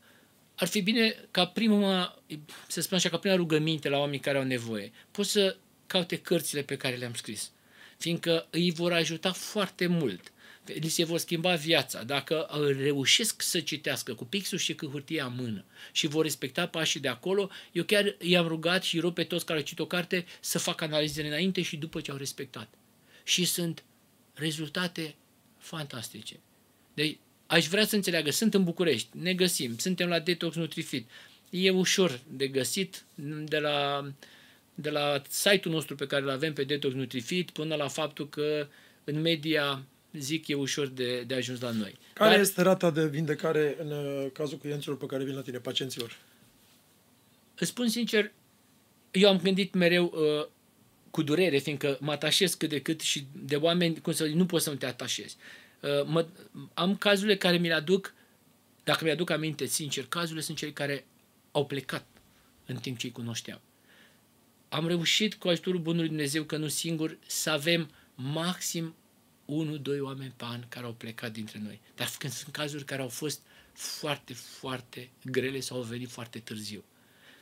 [0.57, 2.23] ar fi bine ca prima,
[2.67, 6.63] să spun așa, ca prima rugăminte la oamenii care au nevoie, pot să caute cărțile
[6.63, 7.51] pe care le-am scris,
[7.99, 10.33] fiindcă îi vor ajuta foarte mult.
[10.75, 12.03] Li se vor schimba viața.
[12.03, 16.67] Dacă uh, reușesc să citească cu pixul și cu hârtia în mână și vor respecta
[16.67, 20.27] pașii de acolo, eu chiar i-am rugat și rog pe toți care citit o carte
[20.41, 22.69] să facă analizele înainte și după ce au respectat.
[23.25, 23.85] Și sunt
[24.35, 25.15] rezultate
[25.59, 26.41] fantastice.
[26.95, 31.09] Deci, aș vrea să înțeleagă, sunt în București, ne găsim, suntem la Detox Nutrifit.
[31.51, 33.05] E ușor de găsit
[33.45, 34.09] de la,
[34.75, 38.69] de la site-ul nostru pe care îl avem pe Detox Nutrifit până la faptul că
[39.05, 39.83] în media
[40.13, 41.99] zic e ușor de, de ajuns la noi.
[42.13, 45.59] Care Dar- este rata de vindecare în uh, cazul clienților pe care vin la tine,
[45.59, 46.17] pacienților?
[47.59, 48.33] Îți spun sincer,
[49.11, 50.47] eu am gândit mereu uh,
[51.11, 54.47] cu durere, fiindcă mă atașez cât de cât și de oameni, cum să zic, nu
[54.47, 55.37] poți să nu te atașezi.
[55.81, 56.27] Uh, mă,
[56.75, 58.15] am cazurile care mi le aduc,
[58.85, 61.07] dacă mi-aduc aminte, sincer, cazurile sunt cei care
[61.53, 62.07] au plecat
[62.67, 63.61] în timp ce îi cunoșteam.
[64.69, 68.95] Am reușit, cu ajutorul Bunului Dumnezeu, că nu singur, să avem maxim
[69.49, 71.81] 1-2 oameni pe an care au plecat dintre noi.
[71.95, 73.41] Dar când sunt cazuri care au fost
[73.73, 76.85] foarte, foarte grele sau au venit foarte târziu.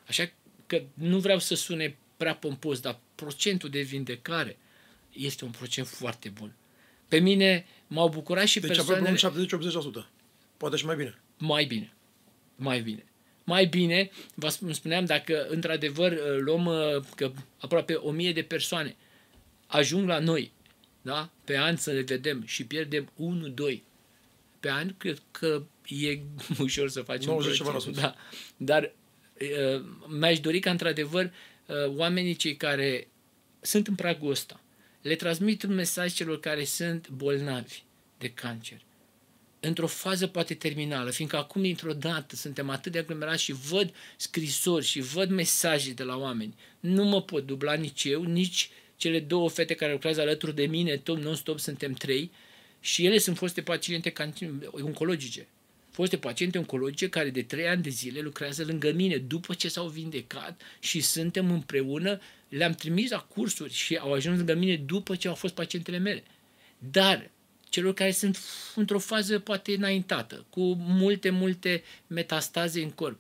[0.09, 0.31] Așa
[0.67, 4.59] că nu vreau să sune prea pompos, dar procentul de vindecare
[5.13, 6.55] este un procent foarte bun.
[7.09, 9.09] Pe mine m-au bucurat și Deci persoanele...
[9.09, 10.07] aproape un 70-80%.
[10.57, 11.19] Poate și mai bine.
[11.39, 11.93] Mai bine.
[12.57, 13.05] Mai bine.
[13.45, 18.43] Mai bine, vă spun- spuneam, dacă într-adevăr uh, luăm uh, că aproape o mie de
[18.43, 18.97] persoane
[19.67, 20.53] ajung la noi,
[21.07, 21.31] da?
[21.45, 23.13] pe an să le vedem și pierdem
[23.75, 23.79] 1-2
[24.61, 26.21] pe an, cred că e
[26.59, 27.95] ușor să facem 90 un ceva la procent.
[27.95, 28.07] sută.
[28.07, 28.17] Da.
[28.57, 28.93] Dar
[29.41, 31.33] uh, mi-aș dori ca, într-adevăr,
[31.67, 33.09] uh, oamenii cei care
[33.61, 34.61] sunt în pragul ăsta,
[35.03, 37.83] le transmit un mesaj celor care sunt bolnavi
[38.19, 38.81] de cancer,
[39.61, 44.85] într-o fază poate terminală, fiindcă acum, dintr-o dată, suntem atât de aglomerați și văd scrisori
[44.85, 46.55] și văd mesaje de la oameni.
[46.81, 50.97] Nu mă pot dubla nici eu, nici cele două fete care lucrează alături de mine,
[50.97, 52.31] tot non-stop suntem trei,
[52.81, 54.13] și ele sunt foste paciente
[54.71, 55.49] oncologice.
[55.91, 59.89] Foste paciente oncologice care de trei ani de zile lucrează lângă mine după ce s-au
[59.89, 65.29] vindecat și suntem împreună, le-am trimis la cursuri și au ajuns lângă mine după ce
[65.29, 66.23] au fost pacientele mele.
[66.79, 67.31] Dar
[67.69, 68.39] celor care sunt
[68.75, 73.19] într-o fază poate înaintată, cu multe, multe metastaze în corp,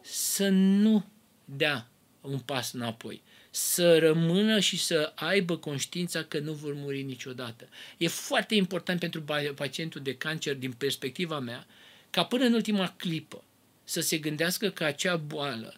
[0.00, 1.06] să nu
[1.44, 3.22] dea un pas înapoi,
[3.58, 7.68] să rămână și să aibă conștiința că nu vor muri niciodată.
[7.96, 11.66] E foarte important pentru pacientul de cancer, din perspectiva mea,
[12.10, 13.44] ca până în ultima clipă
[13.84, 15.74] să se gândească că acea boală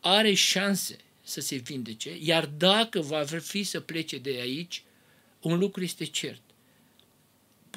[0.00, 4.82] are șanse să se vindece, iar dacă va fi să plece de aici,
[5.40, 6.40] un lucru este cert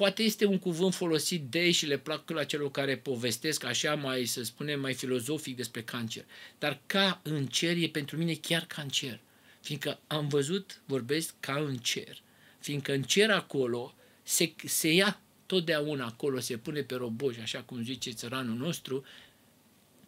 [0.00, 4.24] poate este un cuvânt folosit de și le plac la celor care povestesc așa mai,
[4.24, 6.24] să spunem, mai filozofic despre cancer.
[6.58, 9.20] Dar ca în cer e pentru mine chiar cancer.
[9.60, 12.22] Fiindcă am văzut, vorbesc ca în cer.
[12.58, 17.82] Fiindcă în cer acolo se, se ia totdeauna acolo, se pune pe roboș, așa cum
[17.82, 19.04] zice țăranul nostru,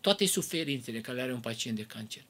[0.00, 2.24] toate suferințele care le are un pacient de cancer.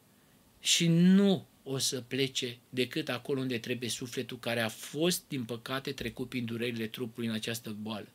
[0.60, 5.92] Și nu o să plece decât acolo unde trebuie sufletul care a fost, din păcate,
[5.92, 8.08] trecut prin durerile trupului în această boală.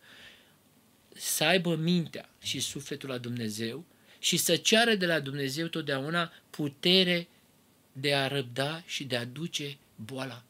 [1.13, 3.85] Să aibă mintea și sufletul la Dumnezeu
[4.19, 7.27] și să ceară de la Dumnezeu totdeauna putere
[7.99, 10.43] de a răbda și de a duce boala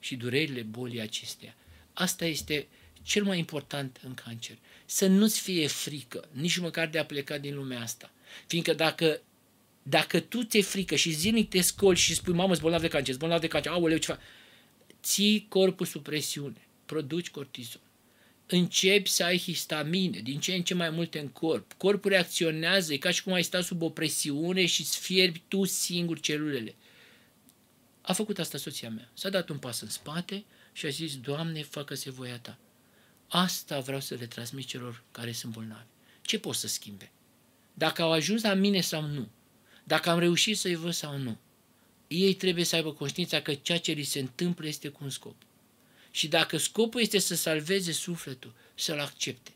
[0.00, 1.56] și durerile bolii acestea.
[1.92, 2.66] Asta este
[3.02, 4.56] cel mai important în cancer.
[4.86, 8.10] Să nu-ți fie frică, nici măcar de a pleca din lumea asta.
[8.46, 9.20] Fiindcă dacă
[9.82, 13.08] dacă tu ți-e frică și zilnic te scoli și spui, mamă, îți bolnav de cancer,
[13.08, 14.20] îți bolnav de cancer, aoleu, ce fac?
[15.02, 17.80] Ții corpul sub presiune, produci cortizol.
[18.46, 21.72] Începi să ai histamine, din ce în ce mai multe în corp.
[21.72, 25.64] Corpul reacționează, e ca și cum ai sta sub o presiune și îți fierbi tu
[25.64, 26.74] singur celulele.
[28.08, 29.10] A făcut asta soția mea.
[29.14, 32.58] S-a dat un pas în spate și a zis, Doamne, facă-se voia ta.
[33.28, 35.86] Asta vreau să le transmit celor care sunt bolnavi.
[36.22, 37.10] Ce pot să schimbe?
[37.74, 39.28] Dacă au ajuns la mine sau nu,
[39.84, 41.38] dacă am reușit să-i văd sau nu.
[42.06, 45.36] Ei trebuie să aibă conștiința că ceea ce li se întâmplă este cu un scop.
[46.10, 49.52] Și dacă scopul este să salveze sufletul, să-l accepte.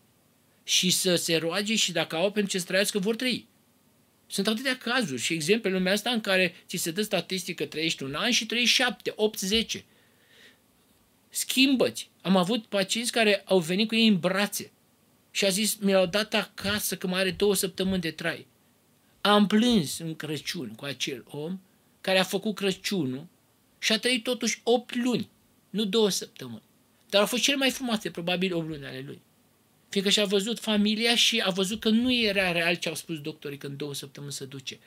[0.65, 3.47] Și să se roage și dacă au pentru ce să trăiască, vor trăi.
[4.33, 8.03] Sunt atâtea cazuri și exemple în lumea asta în care ți se dă statistică, trăiești
[8.03, 9.85] un an și trăiești șapte, opt, zece.
[11.29, 12.11] Schimbă-ți.
[12.23, 14.71] Am avut pacienți care au venit cu ei în brațe
[15.31, 18.47] și a zis, mi-au dat acasă că mai are două săptămâni de trai.
[19.21, 21.61] Am plâns în Crăciun cu acel om
[22.01, 23.27] care a făcut Crăciunul
[23.79, 25.31] și a trăit totuși 8 luni,
[25.71, 26.63] nu două săptămâni.
[27.11, 29.21] Dar au fost cele mai frumoase, probabil, 8 luni ale lui.
[29.93, 33.59] Fiindcă și-a văzut familia și a văzut că nu era real ce au spus doctorii
[33.59, 34.79] că în două săptămâni se duce.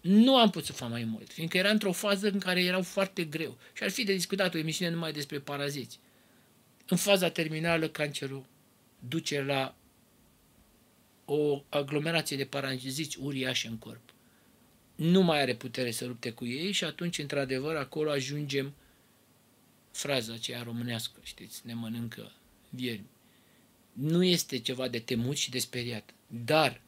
[0.00, 3.24] Nu am putut să fac mai mult, fiindcă era într-o fază în care erau foarte
[3.24, 5.98] greu și ar fi de discutat o emisiune numai despre paraziți.
[6.88, 8.44] În faza terminală, cancerul
[9.08, 9.74] duce la
[11.24, 14.14] o aglomerație de paraziți uriașe în corp.
[14.94, 18.74] Nu mai are putere să lupte cu ei și atunci, într-adevăr, acolo ajungem
[19.90, 22.32] fraza aceea românească, știți, ne mănâncă
[22.68, 23.10] viermi.
[23.92, 26.80] Nu este ceva de temut și de speriat, dar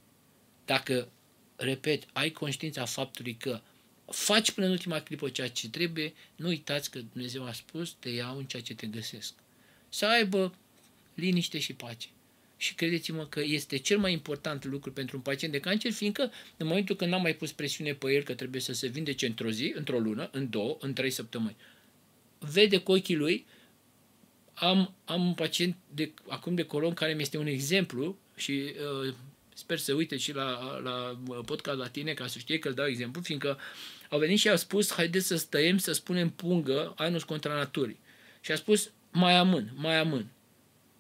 [0.65, 1.09] dacă,
[1.57, 3.61] repet, ai conștiința faptului că
[4.07, 8.09] faci până în ultima clipă ceea ce trebuie, nu uitați că Dumnezeu a spus, te
[8.09, 9.35] iau în ceea ce te găsesc.
[9.89, 10.55] Să aibă
[11.15, 12.09] liniște și pace
[12.57, 16.67] și credeți-mă că este cel mai important lucru pentru un pacient de cancer, fiindcă în
[16.67, 19.73] momentul când n-am mai pus presiune pe el că trebuie să se vindece într-o zi,
[19.77, 21.57] într-o lună, în două, în trei săptămâni,
[22.39, 23.47] vede cu ochii lui,
[24.55, 29.15] am, am un pacient de, acum de colon care mi este un exemplu și uh,
[29.55, 32.87] sper să uite și la, la podcast la tine ca să știe că îl dau
[32.87, 33.59] exemplu, fiindcă
[34.11, 37.99] au venit și au spus, haideți să stăiem, să spunem pungă, anus contra naturii.
[38.41, 40.27] Și a spus, mai amân, mai amân.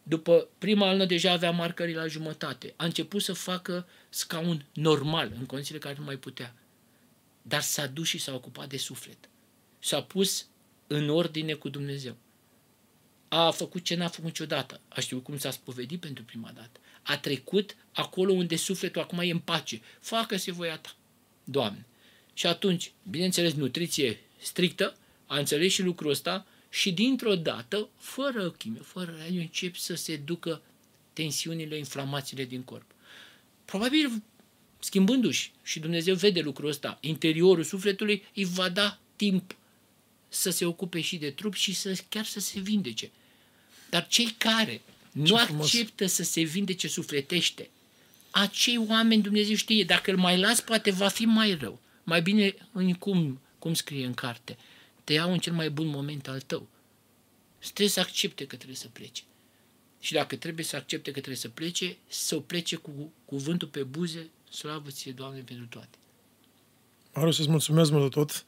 [0.02, 2.74] După prima lună deja avea marcării la jumătate.
[2.76, 6.54] A început să facă scaun normal, în condițiile care nu mai putea.
[7.42, 9.18] Dar s-a dus și s-a ocupat de suflet.
[9.78, 10.46] S-a pus
[10.86, 12.16] în ordine cu Dumnezeu.
[13.28, 14.80] A făcut ce n-a făcut niciodată.
[14.88, 16.80] A știut cum s-a spovedit pentru prima dată.
[17.02, 19.80] A trecut acolo unde sufletul acum e în pace.
[20.00, 20.94] Facă-se voia ta,
[21.44, 21.86] Doamne.
[22.34, 24.96] Și atunci, bineînțeles, nutriție strictă,
[25.26, 30.16] a înțeles și lucrul ăsta, și dintr-o dată, fără chimie, fără radio, încep să se
[30.16, 30.62] ducă
[31.12, 32.90] tensiunile, inflamațiile din corp.
[33.64, 34.22] Probabil
[34.78, 39.56] schimbându-și, și Dumnezeu vede lucrul ăsta, interiorul sufletului, îi va da timp
[40.34, 43.10] să se ocupe și de trup și să chiar să se vindece.
[43.90, 44.80] Dar cei care
[45.12, 45.64] nu frumos.
[45.74, 47.70] acceptă să se vindece sufletește,
[48.30, 51.80] acei oameni Dumnezeu știe, dacă îl mai las, poate va fi mai rău.
[52.02, 54.58] Mai bine, în cum, cum scrie în carte,
[55.04, 56.68] te iau în cel mai bun moment al tău.
[57.58, 59.22] Trebuie să accepte că trebuie să plece.
[60.00, 63.82] Și dacă trebuie să accepte că trebuie să plece, să o plece cu cuvântul pe
[63.82, 65.98] buze, slavă ție, Doamne, pentru toate.
[67.14, 68.44] Maru, să-ți mulțumesc mult de tot.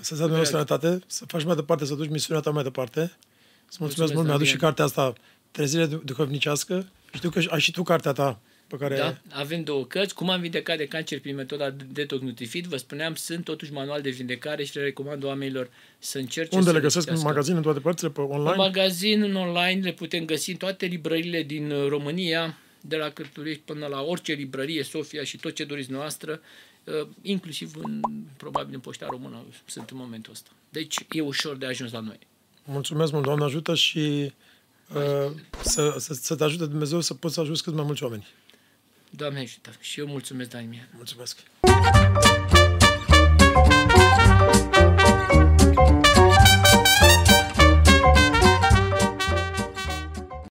[0.00, 3.00] Să-ți dea Dumnezeu sănătate, să faci mai departe, să duci misiunea ta mai departe.
[3.00, 4.72] Să mulțumesc, Mulțumesc, mult, mi-a adus și Adrian.
[4.72, 5.12] cartea asta,
[5.50, 6.88] Trezire duhovnicească.
[7.12, 8.96] Știu că ai și tu cartea ta pe care...
[8.96, 9.16] Da?
[9.30, 10.14] Avem două cărți.
[10.14, 14.10] Cum am vindecat de cancer prin metoda Detox Nutrifit, vă spuneam, sunt totuși manual de
[14.10, 17.08] vindecare și le recomand oamenilor să încerce Unde să le găsesc?
[17.08, 17.28] În citească.
[17.28, 18.56] magazin, în toate părțile, pe În online?
[18.56, 23.62] magazin, în online, le putem găsi în toate librările din uh, România, de la Cărturești
[23.64, 26.71] până la orice librărie, Sofia și tot ce doriți noastră, uh,
[27.22, 28.00] inclusiv în,
[28.36, 30.50] probabil în Poșta Română sunt în momentul ăsta.
[30.68, 32.18] Deci e ușor de ajuns la noi.
[32.64, 34.32] Mulțumesc mult, Doamne ajută și
[34.94, 38.26] uh, să, să, să te ajute Dumnezeu să poți să ajuți cât mai mulți oameni.
[39.10, 39.70] Doamne ajută!
[39.80, 40.88] Și eu mulțumesc, Daniel.
[40.96, 41.38] Mulțumesc!